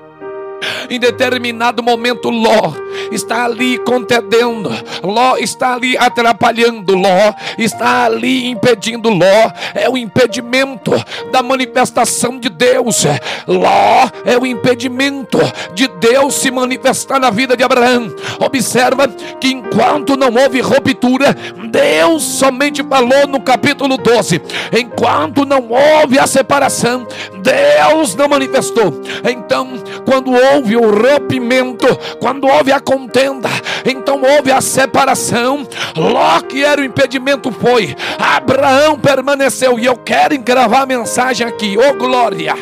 Em 0.89 0.99
determinado 0.99 1.81
momento, 1.81 2.29
Ló 2.29 2.73
está 3.11 3.45
ali 3.45 3.77
contendendo, 3.79 4.71
Ló 5.01 5.37
está 5.37 5.73
ali 5.73 5.97
atrapalhando, 5.97 6.95
Ló 6.95 7.33
está 7.57 8.05
ali 8.05 8.47
impedindo 8.47 9.09
Ló. 9.09 9.51
É 9.73 9.89
o 9.89 9.97
impedimento 9.97 10.91
da 11.31 11.41
manifestação 11.41 12.39
de 12.39 12.49
Deus. 12.49 13.05
Ló 13.47 14.09
é 14.25 14.37
o 14.37 14.45
impedimento 14.45 15.39
de 15.73 15.87
Deus 15.87 16.35
se 16.35 16.51
manifestar 16.51 17.19
na 17.19 17.29
vida 17.29 17.55
de 17.57 17.63
Abraão. 17.63 18.13
Observa 18.39 19.07
que 19.39 19.49
enquanto 19.49 20.15
não 20.15 20.33
houve 20.33 20.61
ruptura, 20.61 21.35
Deus 21.69 22.23
somente 22.23 22.83
falou 22.83 23.27
no 23.27 23.41
capítulo 23.41 23.97
12. 23.97 24.41
Enquanto 24.77 25.45
não 25.45 25.69
houve 25.69 26.19
a 26.19 26.27
separação, 26.27 27.07
Deus 27.41 28.15
não 28.15 28.27
manifestou. 28.27 29.01
Então, 29.23 29.69
quando 30.05 30.31
houve 30.31 30.52
o 30.59 30.91
rompimento, 30.91 31.87
quando 32.19 32.47
houve 32.47 32.71
a 32.71 32.79
contenda, 32.79 33.49
então 33.85 34.21
houve 34.21 34.51
a 34.51 34.61
separação. 34.61 35.67
Ló, 35.95 36.39
que 36.41 36.63
era 36.63 36.81
o 36.81 36.83
impedimento, 36.83 37.51
foi. 37.51 37.95
Abraão 38.19 38.97
permaneceu. 38.97 39.79
E 39.79 39.85
eu 39.85 39.95
quero 39.97 40.37
gravar 40.39 40.81
a 40.81 40.85
mensagem 40.85 41.47
aqui, 41.47 41.77
ô 41.77 41.89
oh, 41.89 41.93
glória. 41.93 42.55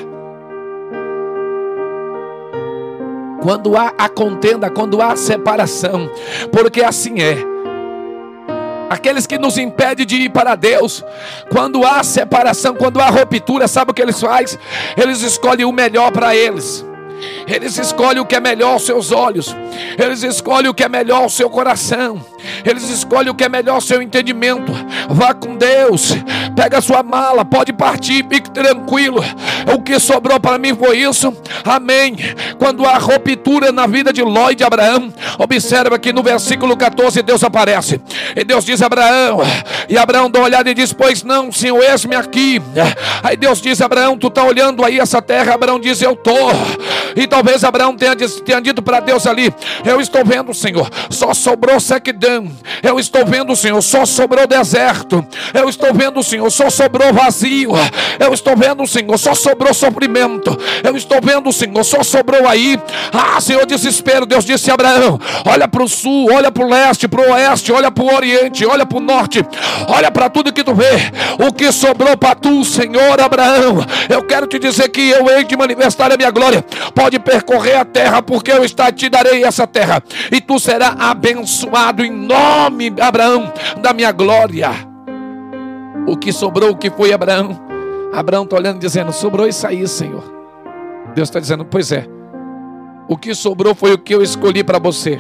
Quando 3.42 3.76
há 3.76 3.94
a 3.98 4.08
contenda, 4.08 4.70
quando 4.70 5.02
há 5.02 5.14
a 5.14 5.16
separação, 5.16 6.12
porque 6.52 6.84
assim 6.84 7.22
é 7.22 7.52
aqueles 8.92 9.26
que 9.26 9.38
nos 9.38 9.58
impedem 9.58 10.06
de 10.06 10.16
ir 10.18 10.30
para 10.30 10.54
Deus. 10.54 11.04
Quando 11.50 11.86
há 11.86 12.04
separação, 12.04 12.76
quando 12.76 13.00
há 13.00 13.10
ruptura, 13.10 13.68
sabe 13.68 13.92
o 13.92 13.94
que 13.94 14.02
eles 14.02 14.20
fazem? 14.20 14.60
Eles 14.98 15.22
escolhem 15.22 15.66
o 15.66 15.72
melhor 15.72 16.12
para 16.12 16.36
eles. 16.36 16.86
Eles 17.48 17.78
escolhem 17.78 18.20
o 18.20 18.26
que 18.26 18.36
é 18.36 18.40
melhor 18.40 18.74
aos 18.74 18.86
seus 18.86 19.12
olhos. 19.12 19.56
Eles 19.98 20.24
escolhem 20.24 20.70
o 20.70 20.74
que 20.74 20.84
é 20.84 20.90
melhor 20.90 21.24
ao 21.24 21.30
seu 21.30 21.50
coração. 21.50 22.24
Eles 22.66 22.90
escolhem 22.90 23.30
o 23.30 23.36
que 23.36 23.44
é 23.44 23.50
melhor 23.50 23.76
ao 23.76 23.82
seu 23.82 24.02
entendimento. 24.02 24.72
Vá 25.10 25.34
com 25.34 25.56
Deus. 25.56 26.14
Pega 26.56 26.78
a 26.78 26.82
sua 26.82 27.04
mala, 27.04 27.44
pode 27.44 27.74
partir, 27.74 28.26
fique 28.28 28.50
tranquilo. 28.52 29.24
O 29.74 29.82
que 29.82 30.00
sobrou 30.00 30.40
para 30.40 30.58
mim 30.58 30.76
foi 30.76 30.98
isso. 30.98 31.36
Amém. 31.64 32.16
Quando 32.58 32.86
há 32.86 32.98
ruptura 32.98 33.72
na 33.72 33.88
vida 33.88 34.12
de 34.12 34.22
Ló 34.22 34.50
e 34.52 34.56
de 34.56 34.64
Abraão, 34.64 35.14
observa 35.38 36.00
que 36.00 36.14
no 36.14 36.24
versículo 36.24 36.76
14 36.76 37.22
Deus 37.22 37.44
aparece. 37.44 38.02
E 38.36 38.44
Deus 38.44 38.66
diz 38.66 38.82
a 38.82 38.86
Abraão, 38.86 39.40
e 39.88 39.98
Abraão 39.98 40.30
dá 40.30 40.40
uma 40.40 40.46
olhada 40.46 40.70
e 40.70 40.74
diz: 40.74 40.94
Pois 40.94 41.24
não, 41.24 41.52
Senhor, 41.52 41.82
eis-me 41.84 42.16
aqui. 42.16 42.62
Aí 43.24 43.38
Deus 43.38 43.62
diz: 43.62 43.82
Abraão, 43.82 44.18
tu 44.18 44.28
está 44.28 44.44
olhando 44.44 44.84
aí 44.84 45.00
essa 45.00 45.22
terra? 45.22 45.54
Abraão 45.54 45.80
diz: 45.80 46.02
Eu 46.02 46.14
estou. 46.14 46.52
E 47.16 47.28
talvez 47.28 47.64
Abraão 47.64 47.96
tenha, 47.96 48.16
tenha 48.16 48.62
dito 48.62 48.82
para 48.82 49.00
Deus 49.00 49.26
ali: 49.28 49.54
Eu 49.86 50.00
estou 50.00 50.24
vendo, 50.26 50.54
Senhor, 50.54 50.90
só 51.10 51.34
sobrou 51.34 51.80
sequidão. 51.80 52.52
Eu 52.82 53.00
estou 53.00 53.26
vendo, 53.26 53.56
Senhor, 53.56 53.82
só 53.82 54.06
sobrou 54.06 54.48
deserto. 54.48 55.26
Eu 55.54 55.70
estou 55.70 55.94
vendo, 55.94 56.24
Senhor, 56.24 56.50
só 56.50 56.70
sobrou 56.70 57.14
vazio. 57.14 57.72
Eu 58.20 58.34
estou 58.34 58.56
vendo, 58.56 58.86
Senhor, 58.88 59.18
só 59.18 59.34
sobrou 59.34 59.74
sofrimento. 59.74 60.58
Eu 60.84 60.96
estou 60.96 61.20
vendo, 61.22 61.52
Senhor, 61.52 61.84
só 61.84 62.04
sobrou 62.04 62.48
aí. 62.48 62.80
Ah, 63.12 63.40
Senhor, 63.42 63.66
desespero. 63.66 64.26
Deus 64.26 64.46
disse 64.46 64.72
a 64.72 64.74
Abraão: 64.74 65.20
Olha 65.46 65.68
para 65.68 65.84
o 65.84 65.88
sul, 65.88 66.30
olha 66.32 66.52
para 66.52 66.64
o 66.64 66.70
leste, 66.70 67.08
para 67.08 67.22
o 67.22 67.32
oeste, 67.34 67.72
olha 67.72 67.92
para 67.92 68.04
o 68.04 68.14
oriente, 68.16 68.66
olha 68.66 68.86
para 68.86 68.98
o 68.98 69.02
norte, 69.02 69.46
olha 69.88 70.12
para 70.12 70.30
tudo 70.30 70.54
que 70.54 70.64
tu 70.64 70.74
vê. 70.74 71.12
O 71.46 71.54
que 71.54 71.72
sobrou 71.72 72.16
para 72.18 72.36
tu, 72.36 72.64
Senhor 72.64 73.20
Abraão. 73.20 73.86
Eu 74.10 74.24
quero 74.24 74.48
te 74.48 74.60
dizer 74.60 74.90
que 74.90 75.10
eu 75.10 75.30
hei 75.30 75.44
de 75.44 75.56
manifestar 75.56 76.12
a 76.12 76.18
minha 76.18 76.32
glória 76.32 76.64
pode 77.02 77.18
percorrer 77.18 77.78
a 77.78 77.84
terra, 77.84 78.22
porque 78.22 78.52
eu 78.52 78.64
está, 78.64 78.92
te 78.92 79.10
darei 79.10 79.44
essa 79.44 79.66
terra, 79.66 80.04
e 80.32 80.40
tu 80.40 80.60
serás 80.60 80.96
abençoado 81.00 82.06
em 82.06 82.12
nome, 82.12 82.94
Abraão, 83.02 83.52
da 83.82 83.92
minha 83.92 84.12
glória. 84.12 84.70
O 86.08 86.16
que 86.16 86.32
sobrou, 86.32 86.70
o 86.70 86.78
que 86.78 86.92
foi 86.92 87.12
Abraão? 87.12 87.60
Abraão 88.14 88.44
está 88.44 88.56
olhando 88.56 88.78
dizendo: 88.78 89.12
sobrou 89.12 89.48
isso 89.48 89.66
aí, 89.66 89.88
Senhor. 89.88 90.24
Deus 91.16 91.28
está 91.28 91.40
dizendo: 91.40 91.66
pois 91.66 91.92
é. 91.92 92.06
O 93.08 93.18
que 93.18 93.34
sobrou 93.34 93.74
foi 93.74 93.94
o 93.94 93.98
que 93.98 94.14
eu 94.14 94.22
escolhi 94.22 94.64
para 94.64 94.78
você. 94.78 95.20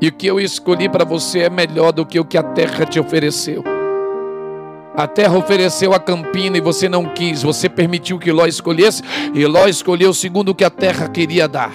E 0.00 0.06
o 0.06 0.12
que 0.12 0.28
eu 0.28 0.38
escolhi 0.38 0.88
para 0.88 1.04
você 1.04 1.40
é 1.40 1.50
melhor 1.50 1.90
do 1.90 2.06
que 2.06 2.18
o 2.20 2.24
que 2.24 2.38
a 2.38 2.42
terra 2.44 2.86
te 2.86 3.00
ofereceu. 3.00 3.71
A 4.94 5.06
terra 5.06 5.38
ofereceu 5.38 5.94
a 5.94 5.98
campina 5.98 6.58
e 6.58 6.60
você 6.60 6.88
não 6.88 7.06
quis, 7.06 7.42
você 7.42 7.68
permitiu 7.68 8.18
que 8.18 8.30
Ló 8.30 8.46
escolhesse, 8.46 9.02
e 9.32 9.46
Ló 9.46 9.66
escolheu 9.66 10.12
segundo 10.12 10.50
o 10.50 10.54
que 10.54 10.64
a 10.64 10.70
terra 10.70 11.08
queria 11.08 11.48
dar. 11.48 11.72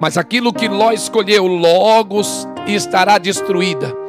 Mas 0.00 0.18
aquilo 0.18 0.52
que 0.52 0.68
Ló 0.68 0.90
escolheu 0.92 1.46
logo 1.46 2.20
estará 2.66 3.16
destruída. 3.16 4.05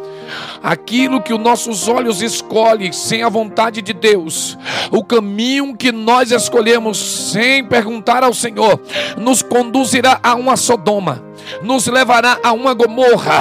Aquilo 0.61 1.21
que 1.21 1.33
os 1.33 1.39
nossos 1.39 1.87
olhos 1.87 2.21
escolhem 2.21 2.91
sem 2.91 3.23
a 3.23 3.29
vontade 3.29 3.81
de 3.81 3.93
Deus, 3.93 4.57
o 4.91 5.03
caminho 5.03 5.75
que 5.75 5.91
nós 5.91 6.31
escolhemos 6.31 6.97
sem 7.31 7.63
perguntar 7.63 8.23
ao 8.23 8.33
Senhor, 8.33 8.79
nos 9.17 9.41
conduzirá 9.41 10.19
a 10.21 10.35
uma 10.35 10.55
Sodoma 10.55 11.27
nos 11.61 11.87
levará 11.87 12.39
a 12.43 12.51
uma 12.51 12.73
gomorra. 12.73 13.39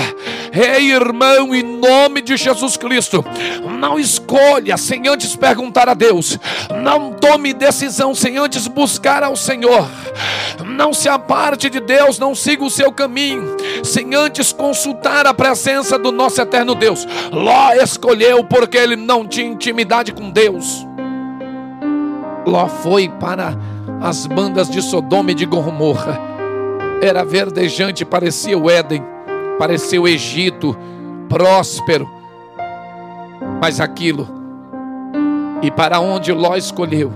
Ei, 0.52 0.92
irmão, 0.92 1.54
em 1.54 1.62
nome 1.62 2.22
de 2.22 2.36
Jesus 2.36 2.76
Cristo, 2.76 3.24
não 3.78 3.98
escolha 3.98 4.76
sem 4.76 5.06
antes 5.08 5.36
perguntar 5.36 5.88
a 5.88 5.94
Deus. 5.94 6.38
Não 6.82 7.12
tome 7.12 7.52
decisão 7.52 8.14
sem 8.14 8.38
antes 8.38 8.66
buscar 8.66 9.22
ao 9.22 9.36
Senhor. 9.36 9.88
Não 10.76 10.92
se 10.92 11.08
aparte 11.08 11.70
de 11.70 11.80
Deus, 11.80 12.18
não 12.18 12.34
siga 12.34 12.64
o 12.64 12.70
seu 12.70 12.92
caminho 12.92 13.56
sem 13.82 14.14
antes 14.14 14.52
consultar 14.52 15.26
a 15.26 15.32
presença 15.32 15.98
do 15.98 16.12
nosso 16.12 16.40
eterno 16.40 16.74
Deus. 16.74 17.06
Ló 17.32 17.72
escolheu 17.72 18.44
porque 18.44 18.76
ele 18.76 18.96
não 18.96 19.26
tinha 19.26 19.46
intimidade 19.46 20.12
com 20.12 20.30
Deus. 20.30 20.86
Ló 22.46 22.68
foi 22.68 23.08
para 23.08 23.56
as 24.00 24.26
bandas 24.26 24.68
de 24.68 24.82
Sodoma 24.82 25.30
e 25.30 25.34
de 25.34 25.46
Gomorra 25.46 26.36
era 27.00 27.24
verdejante, 27.24 28.04
parecia 28.04 28.56
o 28.56 28.70
Éden, 28.70 29.02
parecia 29.58 30.00
o 30.00 30.08
Egito, 30.08 30.76
próspero. 31.28 32.08
Mas 33.60 33.80
aquilo, 33.80 34.26
e 35.62 35.70
para 35.70 36.00
onde 36.00 36.32
Ló 36.32 36.56
escolheu, 36.56 37.12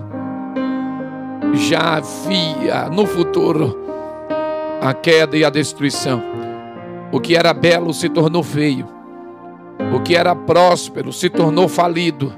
já 1.55 1.97
havia 1.97 2.89
no 2.91 3.07
futuro 3.07 3.77
a 4.81 4.95
queda 4.95 5.37
e 5.37 5.45
a 5.45 5.51
destruição. 5.51 6.23
O 7.13 7.21
que 7.21 7.37
era 7.37 7.53
belo 7.53 7.93
se 7.93 8.09
tornou 8.09 8.43
feio, 8.43 8.87
o 9.95 10.01
que 10.01 10.17
era 10.17 10.35
próspero 10.35 11.13
se 11.13 11.29
tornou 11.29 11.69
falido. 11.69 12.33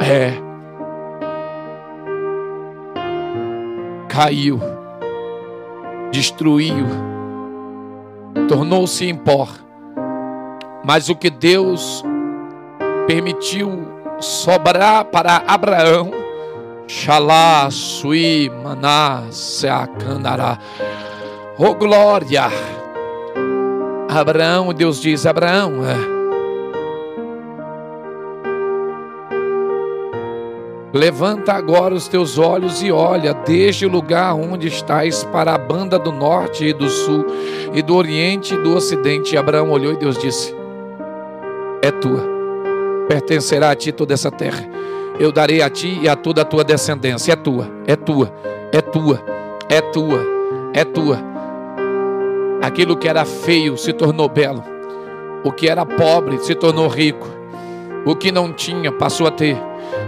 É. 0.00 0.50
caiu, 4.10 4.60
destruiu, 6.10 6.84
tornou-se 8.48 9.06
em 9.06 9.14
pó. 9.14 9.46
Mas 10.84 11.08
o 11.08 11.14
que 11.14 11.30
Deus 11.30 12.04
permitiu 13.06 13.99
sobrar 14.20 15.04
para 15.06 15.42
Abraão, 15.46 16.10
Xalá, 16.86 17.68
Sui, 17.70 18.50
Maná, 18.62 19.24
Seacandará, 19.30 20.58
oh 21.58 21.74
glória! 21.74 22.48
Abraão, 24.08 24.74
Deus 24.74 25.00
diz: 25.00 25.24
Abraão, 25.24 25.84
é 25.84 26.20
Levanta 30.92 31.52
agora 31.52 31.94
os 31.94 32.08
teus 32.08 32.36
olhos 32.36 32.82
e 32.82 32.90
olha 32.90 33.32
desde 33.32 33.86
o 33.86 33.88
lugar 33.88 34.34
onde 34.34 34.66
estás 34.66 35.22
para 35.22 35.54
a 35.54 35.58
banda 35.58 35.96
do 35.96 36.10
norte 36.10 36.64
e 36.64 36.72
do 36.72 36.88
sul, 36.88 37.24
e 37.72 37.80
do 37.80 37.94
oriente 37.94 38.54
e 38.54 38.58
do 38.58 38.74
ocidente. 38.74 39.34
E 39.34 39.38
Abraão 39.38 39.70
olhou 39.70 39.92
e 39.92 39.96
Deus 39.96 40.18
disse: 40.18 40.52
É 41.80 41.92
tua, 41.92 42.39
pertencerá 43.10 43.70
a 43.72 43.74
ti 43.74 43.90
toda 43.90 44.14
essa 44.14 44.30
terra. 44.30 44.64
Eu 45.18 45.32
darei 45.32 45.60
a 45.60 45.68
ti 45.68 45.98
e 46.00 46.08
a 46.08 46.14
toda 46.14 46.42
a 46.42 46.44
tua 46.44 46.62
descendência. 46.62 47.32
É 47.32 47.36
tua, 47.36 47.68
é 47.84 47.96
tua, 47.96 48.32
é 48.70 48.80
tua, 48.80 49.20
é 49.68 49.80
tua, 49.80 50.20
é 50.72 50.84
tua. 50.84 51.18
Aquilo 52.62 52.96
que 52.96 53.08
era 53.08 53.24
feio 53.24 53.76
se 53.76 53.92
tornou 53.92 54.28
belo, 54.28 54.62
o 55.42 55.50
que 55.50 55.68
era 55.68 55.84
pobre 55.84 56.38
se 56.38 56.54
tornou 56.54 56.86
rico, 56.86 57.26
o 58.06 58.14
que 58.14 58.30
não 58.30 58.52
tinha 58.52 58.92
passou 58.92 59.26
a 59.26 59.30
ter 59.32 59.58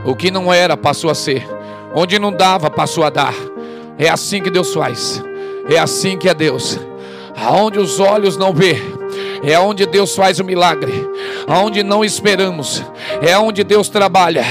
o 0.04 0.14
que 0.14 0.30
não 0.30 0.52
era 0.52 0.76
passou 0.76 1.10
a 1.10 1.14
ser. 1.14 1.46
Onde 1.94 2.18
não 2.18 2.32
dava 2.32 2.70
passou 2.70 3.04
a 3.04 3.10
dar. 3.10 3.34
É 3.98 4.08
assim 4.08 4.42
que 4.42 4.50
Deus 4.50 4.72
faz. 4.72 5.22
É 5.68 5.78
assim 5.78 6.16
que 6.16 6.28
é 6.28 6.34
Deus. 6.34 6.78
aonde 7.36 7.78
os 7.78 7.98
olhos 7.98 8.36
não 8.36 8.52
vê, 8.52 8.80
é 9.42 9.58
onde 9.58 9.86
Deus 9.86 10.14
faz 10.14 10.38
o 10.38 10.44
milagre, 10.44 10.92
aonde 11.46 11.82
não 11.82 12.04
esperamos, 12.04 12.82
é 13.20 13.36
onde 13.36 13.64
Deus 13.64 13.88
trabalha, 13.88 14.44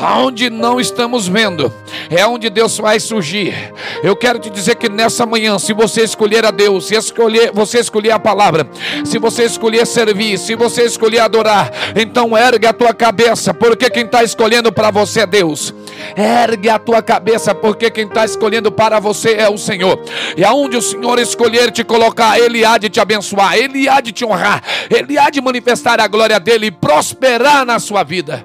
aonde 0.00 0.48
não 0.48 0.80
estamos 0.80 1.26
vendo, 1.26 1.72
é 2.10 2.26
onde 2.26 2.50
Deus 2.50 2.76
vai 2.76 2.98
surgir. 2.98 3.72
Eu 4.02 4.16
quero 4.16 4.38
te 4.40 4.50
dizer 4.50 4.74
que 4.74 4.88
nessa 4.88 5.24
manhã, 5.24 5.58
se 5.58 5.72
você 5.72 6.02
escolher 6.02 6.44
a 6.44 6.50
Deus, 6.50 6.88
se 6.88 6.96
escolher, 6.96 7.52
você 7.54 7.78
escolher 7.78 8.10
a 8.10 8.18
palavra, 8.18 8.68
se 9.04 9.18
você 9.18 9.44
escolher 9.44 9.86
servir, 9.86 10.36
se 10.36 10.56
você 10.56 10.82
escolher 10.84 11.20
adorar, 11.20 11.70
então 11.94 12.36
ergue 12.36 12.66
a 12.66 12.72
tua 12.72 12.92
cabeça, 12.92 13.54
porque 13.54 13.88
quem 13.88 14.04
está 14.04 14.24
escolhendo 14.24 14.72
para 14.72 14.90
você 14.90 15.20
é 15.20 15.26
Deus. 15.26 15.72
Ergue 16.16 16.68
a 16.68 16.78
tua 16.78 17.00
cabeça, 17.00 17.54
porque 17.54 17.90
quem 17.90 18.06
está 18.06 18.24
escolhendo 18.24 18.72
para 18.72 18.98
você 18.98 19.34
é 19.34 19.48
o 19.48 19.56
Senhor. 19.56 20.02
E 20.36 20.44
aonde 20.44 20.76
o 20.76 20.82
Senhor 20.82 21.18
escolher 21.20 21.70
te 21.70 21.84
colocar, 21.84 22.38
Ele 22.38 22.64
há 22.64 22.76
de 22.76 22.88
te 22.88 22.98
abençoar, 22.98 23.54
Ele 23.54 23.88
há 23.88 24.00
de 24.00 24.10
te 24.10 24.24
honrar, 24.24 24.62
Ele 24.90 25.16
há 25.16 25.30
de 25.30 25.40
manifestar 25.40 26.00
a 26.00 26.08
glória 26.08 26.40
dele 26.40 26.66
e 26.66 26.70
prosperar 26.70 27.64
na 27.64 27.78
sua 27.78 28.02
vida. 28.02 28.44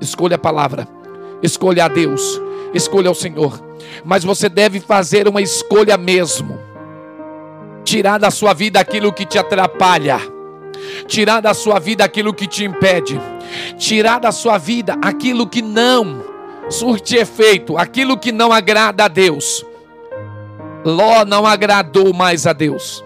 Escolha 0.00 0.36
a 0.36 0.38
palavra, 0.38 0.88
escolha 1.42 1.84
a 1.84 1.88
Deus, 1.88 2.40
escolha 2.74 3.10
o 3.10 3.14
Senhor. 3.14 3.60
Mas 4.04 4.24
você 4.24 4.48
deve 4.48 4.80
fazer 4.80 5.28
uma 5.28 5.40
escolha 5.40 5.96
mesmo. 5.96 6.58
Tirar 7.84 8.18
da 8.18 8.30
sua 8.30 8.52
vida 8.52 8.78
aquilo 8.78 9.12
que 9.12 9.24
te 9.24 9.38
atrapalha 9.38 10.20
tirar 11.06 11.40
da 11.40 11.54
sua 11.54 11.78
vida 11.78 12.04
aquilo 12.04 12.32
que 12.32 12.46
te 12.46 12.64
impede, 12.64 13.20
tirar 13.78 14.18
da 14.20 14.32
sua 14.32 14.58
vida 14.58 14.96
aquilo 15.02 15.46
que 15.46 15.62
não 15.62 16.24
surte 16.68 17.16
efeito, 17.16 17.76
aquilo 17.76 18.16
que 18.16 18.32
não 18.32 18.52
agrada 18.52 19.04
a 19.04 19.08
Deus. 19.08 19.64
Ló 20.84 21.24
não 21.24 21.46
agradou 21.46 22.12
mais 22.14 22.46
a 22.46 22.52
Deus. 22.52 23.04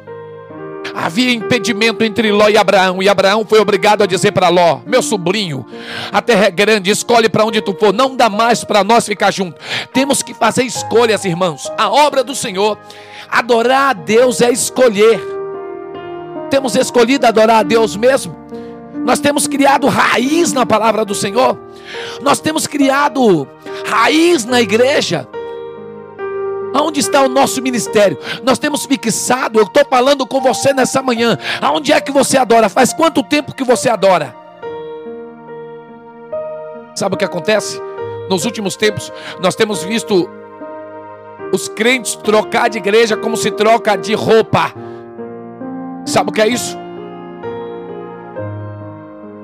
Havia 0.95 1.33
impedimento 1.33 2.05
entre 2.05 2.31
Ló 2.31 2.49
e 2.49 2.57
Abraão, 2.57 3.03
e 3.03 3.09
Abraão 3.09 3.45
foi 3.45 3.59
obrigado 3.59 4.03
a 4.03 4.07
dizer 4.07 4.31
para 4.31 4.49
Ló: 4.49 4.81
Meu 4.87 5.03
sobrinho, 5.03 5.67
a 6.13 6.23
terra 6.23 6.47
é 6.47 6.51
grande, 6.51 6.91
escolhe 6.91 7.29
para 7.29 7.45
onde 7.45 7.61
tu 7.61 7.75
for, 7.75 7.93
não 7.93 8.15
dá 8.15 8.31
mais 8.31 8.63
para 8.63 8.85
nós 8.85 9.05
ficar 9.05 9.33
juntos. 9.33 9.61
Temos 9.93 10.23
que 10.23 10.33
fazer 10.33 10.63
escolhas, 10.63 11.25
irmãos. 11.25 11.71
A 11.77 11.91
obra 11.91 12.23
do 12.23 12.35
Senhor, 12.35 12.79
adorar 13.29 13.91
a 13.91 13.93
Deus 13.93 14.41
é 14.41 14.53
escolher. 14.53 15.21
Temos 16.49 16.77
escolhido 16.77 17.27
adorar 17.27 17.59
a 17.59 17.63
Deus 17.65 17.97
mesmo. 17.97 18.37
Nós 19.05 19.19
temos 19.19 19.47
criado 19.49 19.89
raiz 19.89 20.53
na 20.53 20.65
palavra 20.65 21.05
do 21.05 21.15
Senhor. 21.15 21.59
Nós 22.23 22.41
temos 22.41 22.67
criado 22.67 23.47
raiz 23.85 24.45
na 24.45 24.63
igreja. 24.63 25.29
Aonde 26.75 26.99
está 26.99 27.23
o 27.23 27.29
nosso 27.29 27.63
ministério? 27.63 28.19
Nós 28.43 28.59
temos 28.59 28.85
fixado, 28.85 29.61
eu 29.61 29.65
estou 29.65 29.85
falando 29.89 30.27
com 30.27 30.41
você 30.41 30.73
nessa 30.73 31.01
manhã. 31.01 31.39
Aonde 31.63 31.93
é 31.93 32.01
que 32.01 32.11
você 32.11 32.37
adora? 32.37 32.69
Faz 32.69 32.93
quanto 32.93 33.23
tempo 33.23 33.55
que 33.55 33.63
você 33.63 33.89
adora? 33.89 34.35
Sabe 36.97 37.15
o 37.15 37.19
que 37.19 37.25
acontece? 37.25 37.81
Nos 38.29 38.45
últimos 38.45 38.75
tempos, 38.75 39.13
nós 39.41 39.55
temos 39.55 39.85
visto 39.85 40.29
os 41.53 41.69
crentes 41.69 42.17
trocar 42.17 42.69
de 42.69 42.79
igreja 42.79 43.17
como 43.17 43.37
se 43.37 43.53
troca 43.53 43.97
de 43.97 44.13
roupa. 44.15 44.73
Sabe 46.05 46.31
o 46.31 46.33
que 46.33 46.43
é 46.43 46.49
isso? 46.49 46.77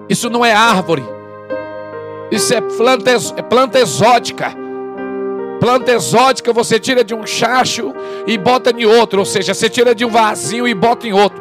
Isso 0.08 0.28
não 0.28 0.44
é 0.44 0.52
árvore. 0.52 1.04
Isso 2.32 2.52
é 2.52 2.60
planta, 2.60 3.10
é 3.36 3.42
planta 3.42 3.78
exótica. 3.78 4.59
Planta 5.60 5.92
exótica 5.92 6.52
você 6.52 6.80
tira 6.80 7.04
de 7.04 7.14
um 7.14 7.26
chacho 7.26 7.94
e 8.26 8.38
bota 8.38 8.70
em 8.70 8.86
outro, 8.86 9.20
ou 9.20 9.26
seja, 9.26 9.52
você 9.52 9.68
tira 9.68 9.94
de 9.94 10.04
um 10.06 10.08
vasinho 10.08 10.66
e 10.66 10.74
bota 10.74 11.06
em 11.06 11.12
outro. 11.12 11.40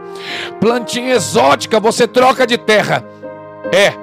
Plantinha 0.60 1.15
exótica 1.15 1.80
você 1.80 2.06
troca 2.06 2.46
de 2.46 2.58
terra. 2.58 3.04
É, 3.72 3.94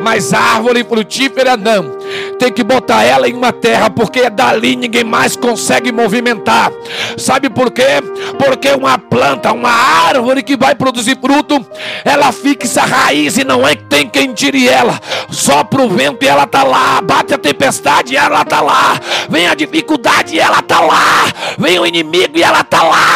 mas 0.00 0.32
árvore 0.32 0.84
frutífera 0.84 1.56
não. 1.56 1.96
Tem 2.38 2.52
que 2.52 2.62
botar 2.62 3.02
ela 3.02 3.28
em 3.28 3.34
uma 3.34 3.52
terra, 3.52 3.90
porque 3.90 4.28
dali 4.30 4.76
ninguém 4.76 5.04
mais 5.04 5.36
consegue 5.36 5.90
movimentar. 5.90 6.70
Sabe 7.16 7.48
por 7.48 7.70
quê? 7.70 8.02
Porque 8.38 8.68
uma 8.70 8.98
planta, 8.98 9.52
uma 9.52 9.70
árvore 9.70 10.42
que 10.42 10.56
vai 10.56 10.74
produzir 10.74 11.18
fruto, 11.20 11.64
ela 12.04 12.30
fixa 12.32 12.82
a 12.82 12.86
raiz 12.86 13.38
e 13.38 13.44
não 13.44 13.66
é 13.66 13.74
que 13.74 13.84
tem 13.84 14.08
quem 14.08 14.32
tire 14.32 14.68
ela. 14.68 15.00
Só 15.30 15.64
pro 15.64 15.88
vento 15.88 16.24
e 16.24 16.28
ela 16.28 16.46
tá 16.46 16.62
lá. 16.62 17.00
Bate 17.00 17.34
a 17.34 17.38
tempestade 17.38 18.14
e 18.14 18.16
ela 18.16 18.44
tá 18.44 18.60
lá. 18.60 19.00
Vem 19.28 19.48
a 19.48 19.54
dificuldade 19.54 20.36
e 20.36 20.38
ela 20.38 20.62
tá 20.62 20.80
lá. 20.80 21.24
Vem 21.58 21.78
o 21.78 21.86
inimigo 21.86 22.36
e 22.36 22.42
ela 22.42 22.62
tá 22.62 22.82
lá 22.82 23.15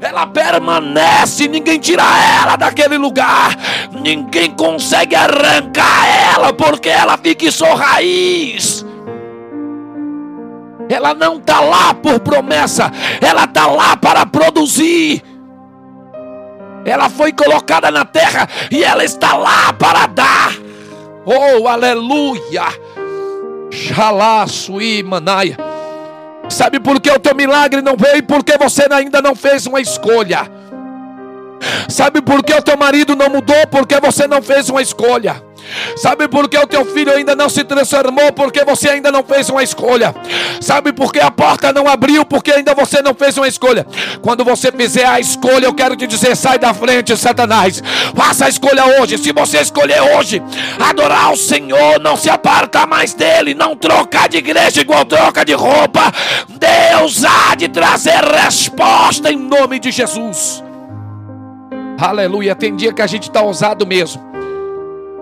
ela 0.00 0.26
permanece, 0.26 1.48
ninguém 1.48 1.78
tira 1.80 2.04
ela 2.40 2.56
daquele 2.56 2.96
lugar, 2.96 3.56
ninguém 4.00 4.50
consegue 4.52 5.16
arrancar 5.16 6.06
ela, 6.34 6.52
porque 6.52 6.88
ela 6.88 7.18
fixou 7.18 7.74
raiz. 7.74 8.86
Ela 10.88 11.12
não 11.14 11.36
está 11.36 11.60
lá 11.60 11.92
por 11.92 12.20
promessa, 12.20 12.90
ela 13.20 13.44
está 13.44 13.66
lá 13.66 13.96
para 13.96 14.24
produzir. 14.24 15.22
Ela 16.84 17.10
foi 17.10 17.32
colocada 17.32 17.90
na 17.90 18.04
terra 18.04 18.48
e 18.70 18.82
ela 18.82 19.04
está 19.04 19.36
lá 19.36 19.72
para 19.72 20.06
dar. 20.06 20.52
Oh, 21.26 21.68
aleluia! 21.68 22.64
Xalá, 23.70 24.46
sui, 24.46 25.02
manaia. 25.02 25.67
Sabe 26.48 26.80
por 26.80 27.00
que 27.00 27.10
o 27.10 27.18
teu 27.18 27.34
milagre 27.34 27.82
não 27.82 27.96
veio? 27.96 28.22
Porque 28.22 28.56
você 28.56 28.86
ainda 28.90 29.20
não 29.20 29.34
fez 29.34 29.66
uma 29.66 29.80
escolha. 29.80 30.50
Sabe 31.88 32.22
por 32.22 32.42
que 32.42 32.54
o 32.54 32.62
teu 32.62 32.76
marido 32.76 33.14
não 33.14 33.28
mudou? 33.28 33.66
Porque 33.70 34.00
você 34.00 34.26
não 34.26 34.42
fez 34.42 34.68
uma 34.68 34.80
escolha. 34.80 35.42
Sabe 35.96 36.28
por 36.28 36.48
que 36.48 36.58
o 36.58 36.66
teu 36.66 36.84
filho 36.84 37.12
ainda 37.12 37.34
não 37.34 37.48
se 37.48 37.64
transformou? 37.64 38.32
Porque 38.32 38.64
você 38.64 38.90
ainda 38.90 39.10
não 39.10 39.22
fez 39.22 39.48
uma 39.50 39.62
escolha. 39.62 40.14
Sabe 40.60 40.92
por 40.92 41.12
que 41.12 41.20
a 41.20 41.30
porta 41.30 41.72
não 41.72 41.88
abriu? 41.88 42.24
Porque 42.24 42.52
ainda 42.52 42.74
você 42.74 43.02
não 43.02 43.14
fez 43.14 43.36
uma 43.36 43.48
escolha. 43.48 43.86
Quando 44.22 44.44
você 44.44 44.70
fizer 44.72 45.06
a 45.06 45.20
escolha, 45.20 45.66
eu 45.66 45.74
quero 45.74 45.96
te 45.96 46.06
dizer: 46.06 46.36
sai 46.36 46.58
da 46.58 46.72
frente, 46.72 47.16
Satanás. 47.16 47.82
Faça 48.14 48.46
a 48.46 48.48
escolha 48.48 49.00
hoje. 49.00 49.18
Se 49.18 49.32
você 49.32 49.58
escolher 49.58 50.00
hoje, 50.00 50.42
adorar 50.78 51.32
o 51.32 51.36
Senhor, 51.36 52.00
não 52.00 52.16
se 52.16 52.30
aparta 52.30 52.86
mais 52.86 53.14
dele, 53.14 53.54
não 53.54 53.76
trocar 53.76 54.28
de 54.28 54.38
igreja 54.38 54.80
igual 54.80 55.04
troca 55.04 55.44
de 55.44 55.52
roupa. 55.52 56.12
Deus 56.48 57.24
há 57.24 57.54
de 57.54 57.68
trazer 57.68 58.24
resposta 58.24 59.30
em 59.30 59.36
nome 59.36 59.78
de 59.78 59.90
Jesus. 59.90 60.62
Aleluia. 61.98 62.54
Tem 62.54 62.76
dia 62.76 62.92
que 62.92 63.02
a 63.02 63.06
gente 63.06 63.24
está 63.24 63.42
ousado 63.42 63.86
mesmo. 63.86 64.27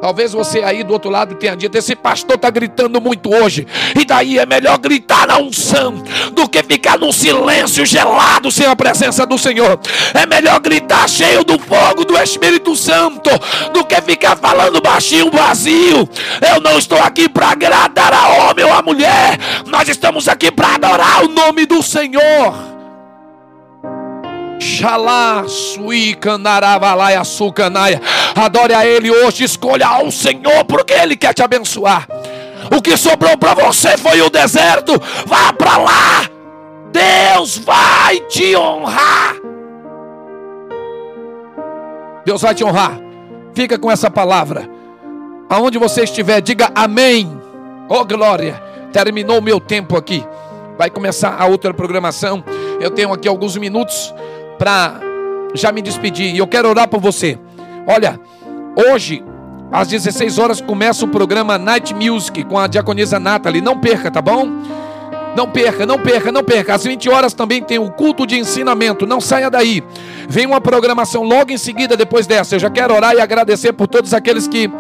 Talvez 0.07 0.33
você 0.33 0.61
aí 0.61 0.85
do 0.85 0.93
outro 0.93 1.11
lado 1.11 1.35
tenha 1.35 1.57
dito: 1.57 1.77
esse 1.77 1.97
pastor 1.97 2.37
está 2.37 2.49
gritando 2.49 3.01
muito 3.01 3.29
hoje. 3.35 3.67
E 3.99 4.05
daí 4.05 4.39
é 4.39 4.47
melhor 4.47 4.79
gritar 4.79 5.27
na 5.27 5.37
unção 5.37 6.01
do 6.33 6.49
que 6.49 6.63
ficar 6.63 6.97
num 6.97 7.11
silêncio 7.11 7.85
gelado 7.85 8.49
sem 8.53 8.67
a 8.67 8.77
presença 8.77 9.27
do 9.27 9.37
Senhor. 9.37 9.81
É 10.15 10.25
melhor 10.25 10.61
gritar 10.61 11.09
cheio 11.09 11.43
do 11.43 11.59
fogo 11.59 12.05
do 12.05 12.17
Espírito 12.17 12.77
Santo 12.77 13.31
do 13.73 13.85
que 13.85 14.01
ficar 14.01 14.37
falando 14.37 14.81
baixinho 14.81 15.29
vazio. 15.29 16.09
Eu 16.55 16.61
não 16.61 16.79
estou 16.79 17.01
aqui 17.01 17.29
para 17.29 17.49
agradar 17.49 18.15
a 18.15 18.29
homem 18.29 18.65
ou 18.65 18.73
a 18.73 18.83
mulher. 18.83 19.41
Nós 19.67 19.89
estamos 19.89 20.29
aqui 20.29 20.53
para 20.53 20.77
adorar 20.77 21.25
o 21.25 21.29
nome 21.29 21.67
do 21.67 21.83
Senhor. 21.83 22.76
Xalá, 24.59 25.45
suicanaravalai, 25.47 27.17
açucanaia. 27.17 28.01
Adore 28.35 28.75
a 28.75 28.87
Ele 28.87 29.11
hoje, 29.11 29.45
escolha 29.45 29.87
ao 29.87 30.11
Senhor, 30.11 30.65
porque 30.65 30.93
Ele 30.93 31.17
quer 31.17 31.35
te 31.35 31.43
abençoar. 31.43 32.07
O 32.77 32.83
que 32.83 32.97
sobrou 32.97 33.37
para 33.37 33.55
você 33.55 33.97
foi 33.97 34.21
o 34.23 34.31
deserto. 34.31 34.93
Vá 35.27 35.53
para 35.53 35.77
lá. 35.77 36.31
Deus 36.91 37.59
vai 37.59 38.19
te 38.21 38.57
honrar. 38.57 39.37
Deus 42.25 42.43
vai 42.43 42.55
te 42.55 42.65
honrar. 42.65 42.99
Fica 43.55 43.79
com 43.79 43.91
essa 43.91 44.11
palavra. 44.11 44.69
Aonde 45.49 45.79
você 45.79 46.03
estiver, 46.03 46.41
diga 46.41 46.71
amém. 46.75 47.41
Oh 47.89 48.05
glória. 48.05 48.61
Terminou 48.93 49.39
o 49.39 49.43
meu 49.43 49.61
tempo 49.61 49.97
aqui. 49.97 50.25
Vai 50.77 50.91
começar 50.91 51.37
a 51.39 51.47
outra 51.47 51.73
programação. 51.73 52.43
Eu 52.81 52.91
tenho 52.91 53.13
aqui 53.13 53.29
alguns 53.29 53.57
minutos 53.57 54.13
para 54.59 55.01
já 55.55 55.73
me 55.73 55.83
despedir. 55.83 56.35
E 56.35 56.39
eu 56.39 56.47
quero 56.47 56.69
orar 56.69 56.89
por 56.89 57.01
você. 57.01 57.39
Olha, 57.87 58.21
hoje, 58.91 59.25
às 59.73 59.89
16 59.89 60.39
horas, 60.39 60.61
começa 60.61 61.05
o 61.05 61.09
programa 61.09 61.59
Night 61.59 61.95
Music 61.95 62.45
com 62.45 62.59
a 62.59 62.67
diaconisa 62.67 63.19
Nathalie. 63.19 63.61
Não 63.61 63.79
perca, 63.79 64.11
tá 64.11 64.21
bom? 64.23 64.49
Não 65.37 65.51
perca, 65.51 65.85
não 65.85 65.99
perca, 65.99 66.33
não 66.33 66.43
perca. 66.43 66.75
Às 66.75 66.85
20 66.85 67.11
horas 67.11 67.35
também 67.35 67.63
tem 67.63 67.79
o 67.79 67.91
culto 67.91 68.27
de 68.27 68.39
ensinamento. 68.39 69.07
Não 69.07 69.21
saia 69.21 69.51
daí. 69.51 69.85
Vem 70.29 70.47
uma 70.47 70.63
programação 70.63 71.23
logo 71.23 71.53
em 71.53 71.59
seguida, 71.59 71.95
depois 71.95 72.27
dessa. 72.27 72.55
Eu 72.55 72.59
já 72.59 72.71
quero 72.71 72.95
orar 72.95 73.15
e 73.15 73.21
agradecer 73.21 73.75
por 73.75 73.87
todos 73.87 74.15
aqueles 74.15 74.49
que 74.49 74.71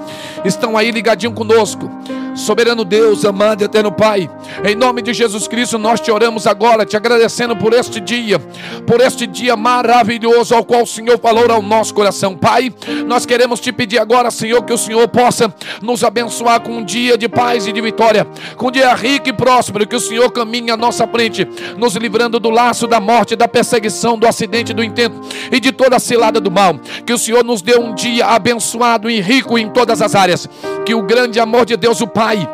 estão 0.46 0.76
aí 0.76 0.90
ligadinho 0.90 1.32
conosco. 1.32 1.90
Soberano 2.36 2.84
Deus, 2.84 3.24
amado 3.24 3.62
e 3.62 3.64
eterno 3.64 3.90
Pai, 3.90 4.30
em 4.62 4.76
nome 4.76 5.00
de 5.00 5.14
Jesus 5.14 5.48
Cristo, 5.48 5.78
nós 5.78 6.00
te 6.00 6.10
oramos 6.10 6.46
agora, 6.46 6.84
te 6.84 6.96
agradecendo 6.96 7.56
por 7.56 7.72
este 7.72 7.98
dia, 7.98 8.38
por 8.86 9.00
este 9.00 9.26
dia 9.26 9.56
maravilhoso 9.56 10.54
ao 10.54 10.62
qual 10.64 10.82
o 10.82 10.86
Senhor 10.86 11.18
falou 11.18 11.50
ao 11.50 11.62
nosso 11.62 11.94
coração. 11.94 12.36
Pai, 12.36 12.72
nós 13.06 13.24
queremos 13.24 13.58
te 13.58 13.72
pedir 13.72 13.98
agora, 13.98 14.30
Senhor, 14.30 14.62
que 14.62 14.72
o 14.72 14.78
Senhor 14.78 15.08
possa 15.08 15.52
nos 15.80 16.04
abençoar 16.04 16.60
com 16.60 16.76
um 16.76 16.84
dia 16.84 17.16
de 17.16 17.28
paz 17.28 17.66
e 17.66 17.72
de 17.72 17.80
vitória, 17.80 18.26
com 18.56 18.68
um 18.68 18.70
dia 18.70 18.94
rico 18.94 19.30
e 19.30 19.32
próspero, 19.32 19.86
que 19.86 19.96
o 19.96 20.00
Senhor 20.00 20.30
caminhe 20.30 20.70
à 20.70 20.76
nossa 20.76 21.06
frente, 21.06 21.48
nos 21.78 21.96
livrando 21.96 22.38
do 22.38 22.50
laço 22.50 22.86
da 22.86 23.00
morte, 23.00 23.34
da 23.34 23.48
perseguição, 23.48 24.18
do 24.18 24.26
acidente, 24.26 24.74
do 24.74 24.84
intento 24.84 25.20
e 25.50 25.58
de 25.58 25.72
toda 25.72 25.96
a 25.96 26.00
cilada 26.00 26.38
do 26.38 26.50
mal. 26.50 26.78
Que 27.06 27.12
o 27.12 27.18
Senhor 27.18 27.42
nos 27.42 27.62
dê 27.62 27.78
um 27.78 27.94
dia 27.94 28.26
abençoado 28.26 29.08
e 29.08 29.20
rico 29.20 29.58
em 29.58 29.70
todas 29.70 30.02
as 30.02 30.14
áreas. 30.14 30.48
Que 30.84 30.94
o 30.94 31.02
grande 31.02 31.40
amor 31.40 31.66
de 31.66 31.76
Deus, 31.76 32.00
o 32.00 32.06
Pai, 32.06 32.25
Pai. 32.26 32.48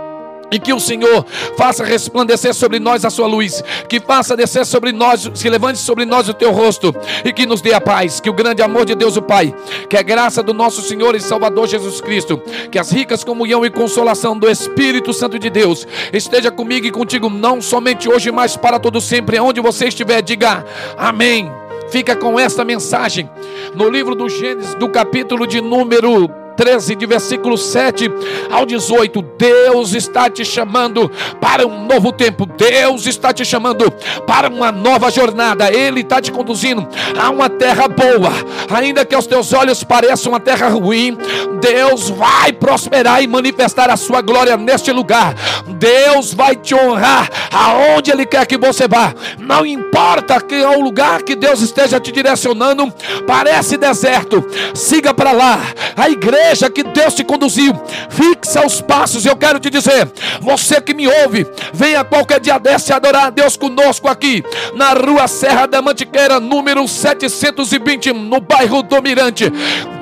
E 0.51 0.59
que 0.59 0.71
o 0.71 0.79
Senhor 0.79 1.25
faça 1.57 1.83
resplandecer 1.83 2.53
sobre 2.53 2.79
nós 2.79 3.07
a 3.07 3.11
sua 3.11 3.27
luz, 3.27 3.65
que 3.89 3.99
faça 3.99 4.37
descer 4.37 4.67
sobre 4.67 4.93
nós, 4.93 5.31
se 5.33 5.49
levante 5.49 5.79
sobre 5.79 6.05
nós 6.05 6.29
o 6.29 6.35
teu 6.35 6.53
rosto 6.53 6.95
e 7.25 7.33
que 7.33 7.47
nos 7.47 7.63
dê 7.63 7.73
a 7.73 7.81
paz, 7.81 8.21
que 8.21 8.29
o 8.29 8.35
grande 8.35 8.61
amor 8.61 8.85
de 8.85 8.95
Deus 8.95 9.17
o 9.17 9.23
Pai, 9.23 9.55
que 9.89 9.97
a 9.97 10.03
graça 10.03 10.43
do 10.43 10.53
nosso 10.53 10.83
Senhor 10.83 11.17
e 11.17 11.21
Salvador 11.21 11.67
Jesus 11.67 12.03
Cristo, 12.03 12.39
que 12.71 12.79
as 12.79 12.91
ricas 12.93 13.25
comunhão 13.25 13.65
e 13.65 13.71
consolação 13.71 14.37
do 14.37 14.47
Espírito 14.47 15.15
Santo 15.15 15.39
de 15.39 15.49
Deus 15.49 15.89
esteja 16.13 16.51
comigo 16.51 16.87
e 16.87 16.91
contigo 16.91 17.31
não 17.31 17.63
somente 17.63 18.07
hoje, 18.07 18.31
mas 18.31 18.55
para 18.55 18.79
todo 18.79 19.01
sempre, 19.01 19.41
onde 19.41 19.59
você 19.63 19.87
estiver, 19.87 20.21
diga 20.21 20.67
amém. 20.99 21.51
Fica 21.89 22.15
com 22.15 22.39
esta 22.39 22.63
mensagem 22.63 23.31
no 23.75 23.89
livro 23.89 24.15
do 24.15 24.29
Gênesis, 24.29 24.75
do 24.75 24.91
capítulo 24.91 25.47
de 25.47 25.63
número 25.63 26.42
13, 26.57 26.95
de 26.95 27.07
versículo 27.07 27.57
7 27.57 28.11
ao 28.51 28.67
18. 28.67 29.23
Deus 29.38 29.95
está 29.95 30.29
te 30.29 30.45
chamando 30.45 31.11
para 31.41 31.67
um 31.67 31.87
novo 31.87 32.12
tempo. 32.12 32.47
Deus 32.47 33.07
está 33.07 33.33
te 33.33 33.45
chamando 33.45 33.91
para 34.27 34.49
uma 34.49 34.71
nova 34.71 35.11
jornada. 35.11 35.73
Ele 35.73 36.01
está 36.01 36.21
te 36.21 36.31
conduzindo 36.31 36.87
a 37.19 37.31
uma 37.31 37.49
terra 37.49 37.88
boa, 37.88 38.31
ainda 38.71 39.05
que 39.05 39.15
aos 39.15 39.27
teus 39.27 39.53
olhos 39.53 39.83
pareça 39.83 40.29
uma 40.29 40.41
terra 40.41 40.69
ruim. 40.69 41.17
Deus 41.61 42.11
vai 42.11 42.53
prosperar 42.53 43.23
e 43.23 43.27
manifestar 43.27 43.91
a 43.91 43.97
sua 43.97 44.21
glória 44.21 44.57
neste 44.57 44.91
lugar. 44.93 45.35
Deus 45.79 46.35
vai 46.35 46.57
te 46.57 46.75
honrar 46.75 47.29
aonde 47.53 48.11
Ele 48.11 48.27
quer 48.27 48.47
que 48.47 48.59
você 48.59 48.87
vá. 48.87 49.15
Não 49.38 49.65
importa 49.65 50.41
que 50.41 50.55
é 50.55 50.69
o 50.69 50.81
lugar 50.81 51.23
que 51.23 51.35
Deus 51.35 51.61
esteja 51.61 51.99
te 52.01 52.12
direcionando, 52.12 52.93
parece 53.27 53.77
deserto. 53.77 54.45
Siga 54.75 55.15
para 55.15 55.33
lá. 55.33 55.61
A 55.97 56.09
igreja 56.09 56.42
igreja 56.43 56.69
que 56.69 56.83
Deus 56.83 57.15
te 57.15 57.25
conduziu. 57.25 57.73
Fixa 58.11 58.67
os 58.67 58.81
passos. 58.81 59.25
Eu 59.25 59.37
quero 59.37 59.61
te 59.61 59.71
dizer, 59.71 60.11
você 60.41 60.81
que 60.81 60.93
me 60.93 61.07
ouve, 61.07 61.47
venha 61.73 62.05
qualquer 62.05 62.41
dia 62.41 62.59
desse 62.59 62.93
adorar 62.93 63.27
a 63.27 63.31
Deus 63.31 63.57
conosco 63.57 64.09
aqui 64.09 64.43
na 64.75 64.93
Rua 64.93 65.29
Serra 65.29 65.67
da 65.67 65.81
Mantiqueira, 65.81 66.41
número 66.41 66.87
720, 66.87 68.13
no 68.13 68.41
bairro 68.41 68.83
do 68.83 69.01
Mirante. 69.01 69.51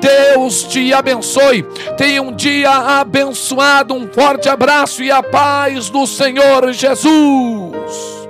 Deus 0.01 0.65
te 0.65 0.93
abençoe. 0.93 1.63
Tenha 1.97 2.23
um 2.23 2.35
dia 2.35 2.71
abençoado. 2.71 3.95
Um 3.95 4.09
forte 4.09 4.49
abraço 4.49 5.03
e 5.03 5.11
a 5.11 5.23
paz 5.23 5.91
do 5.91 6.07
Senhor 6.07 6.73
Jesus. 6.73 8.30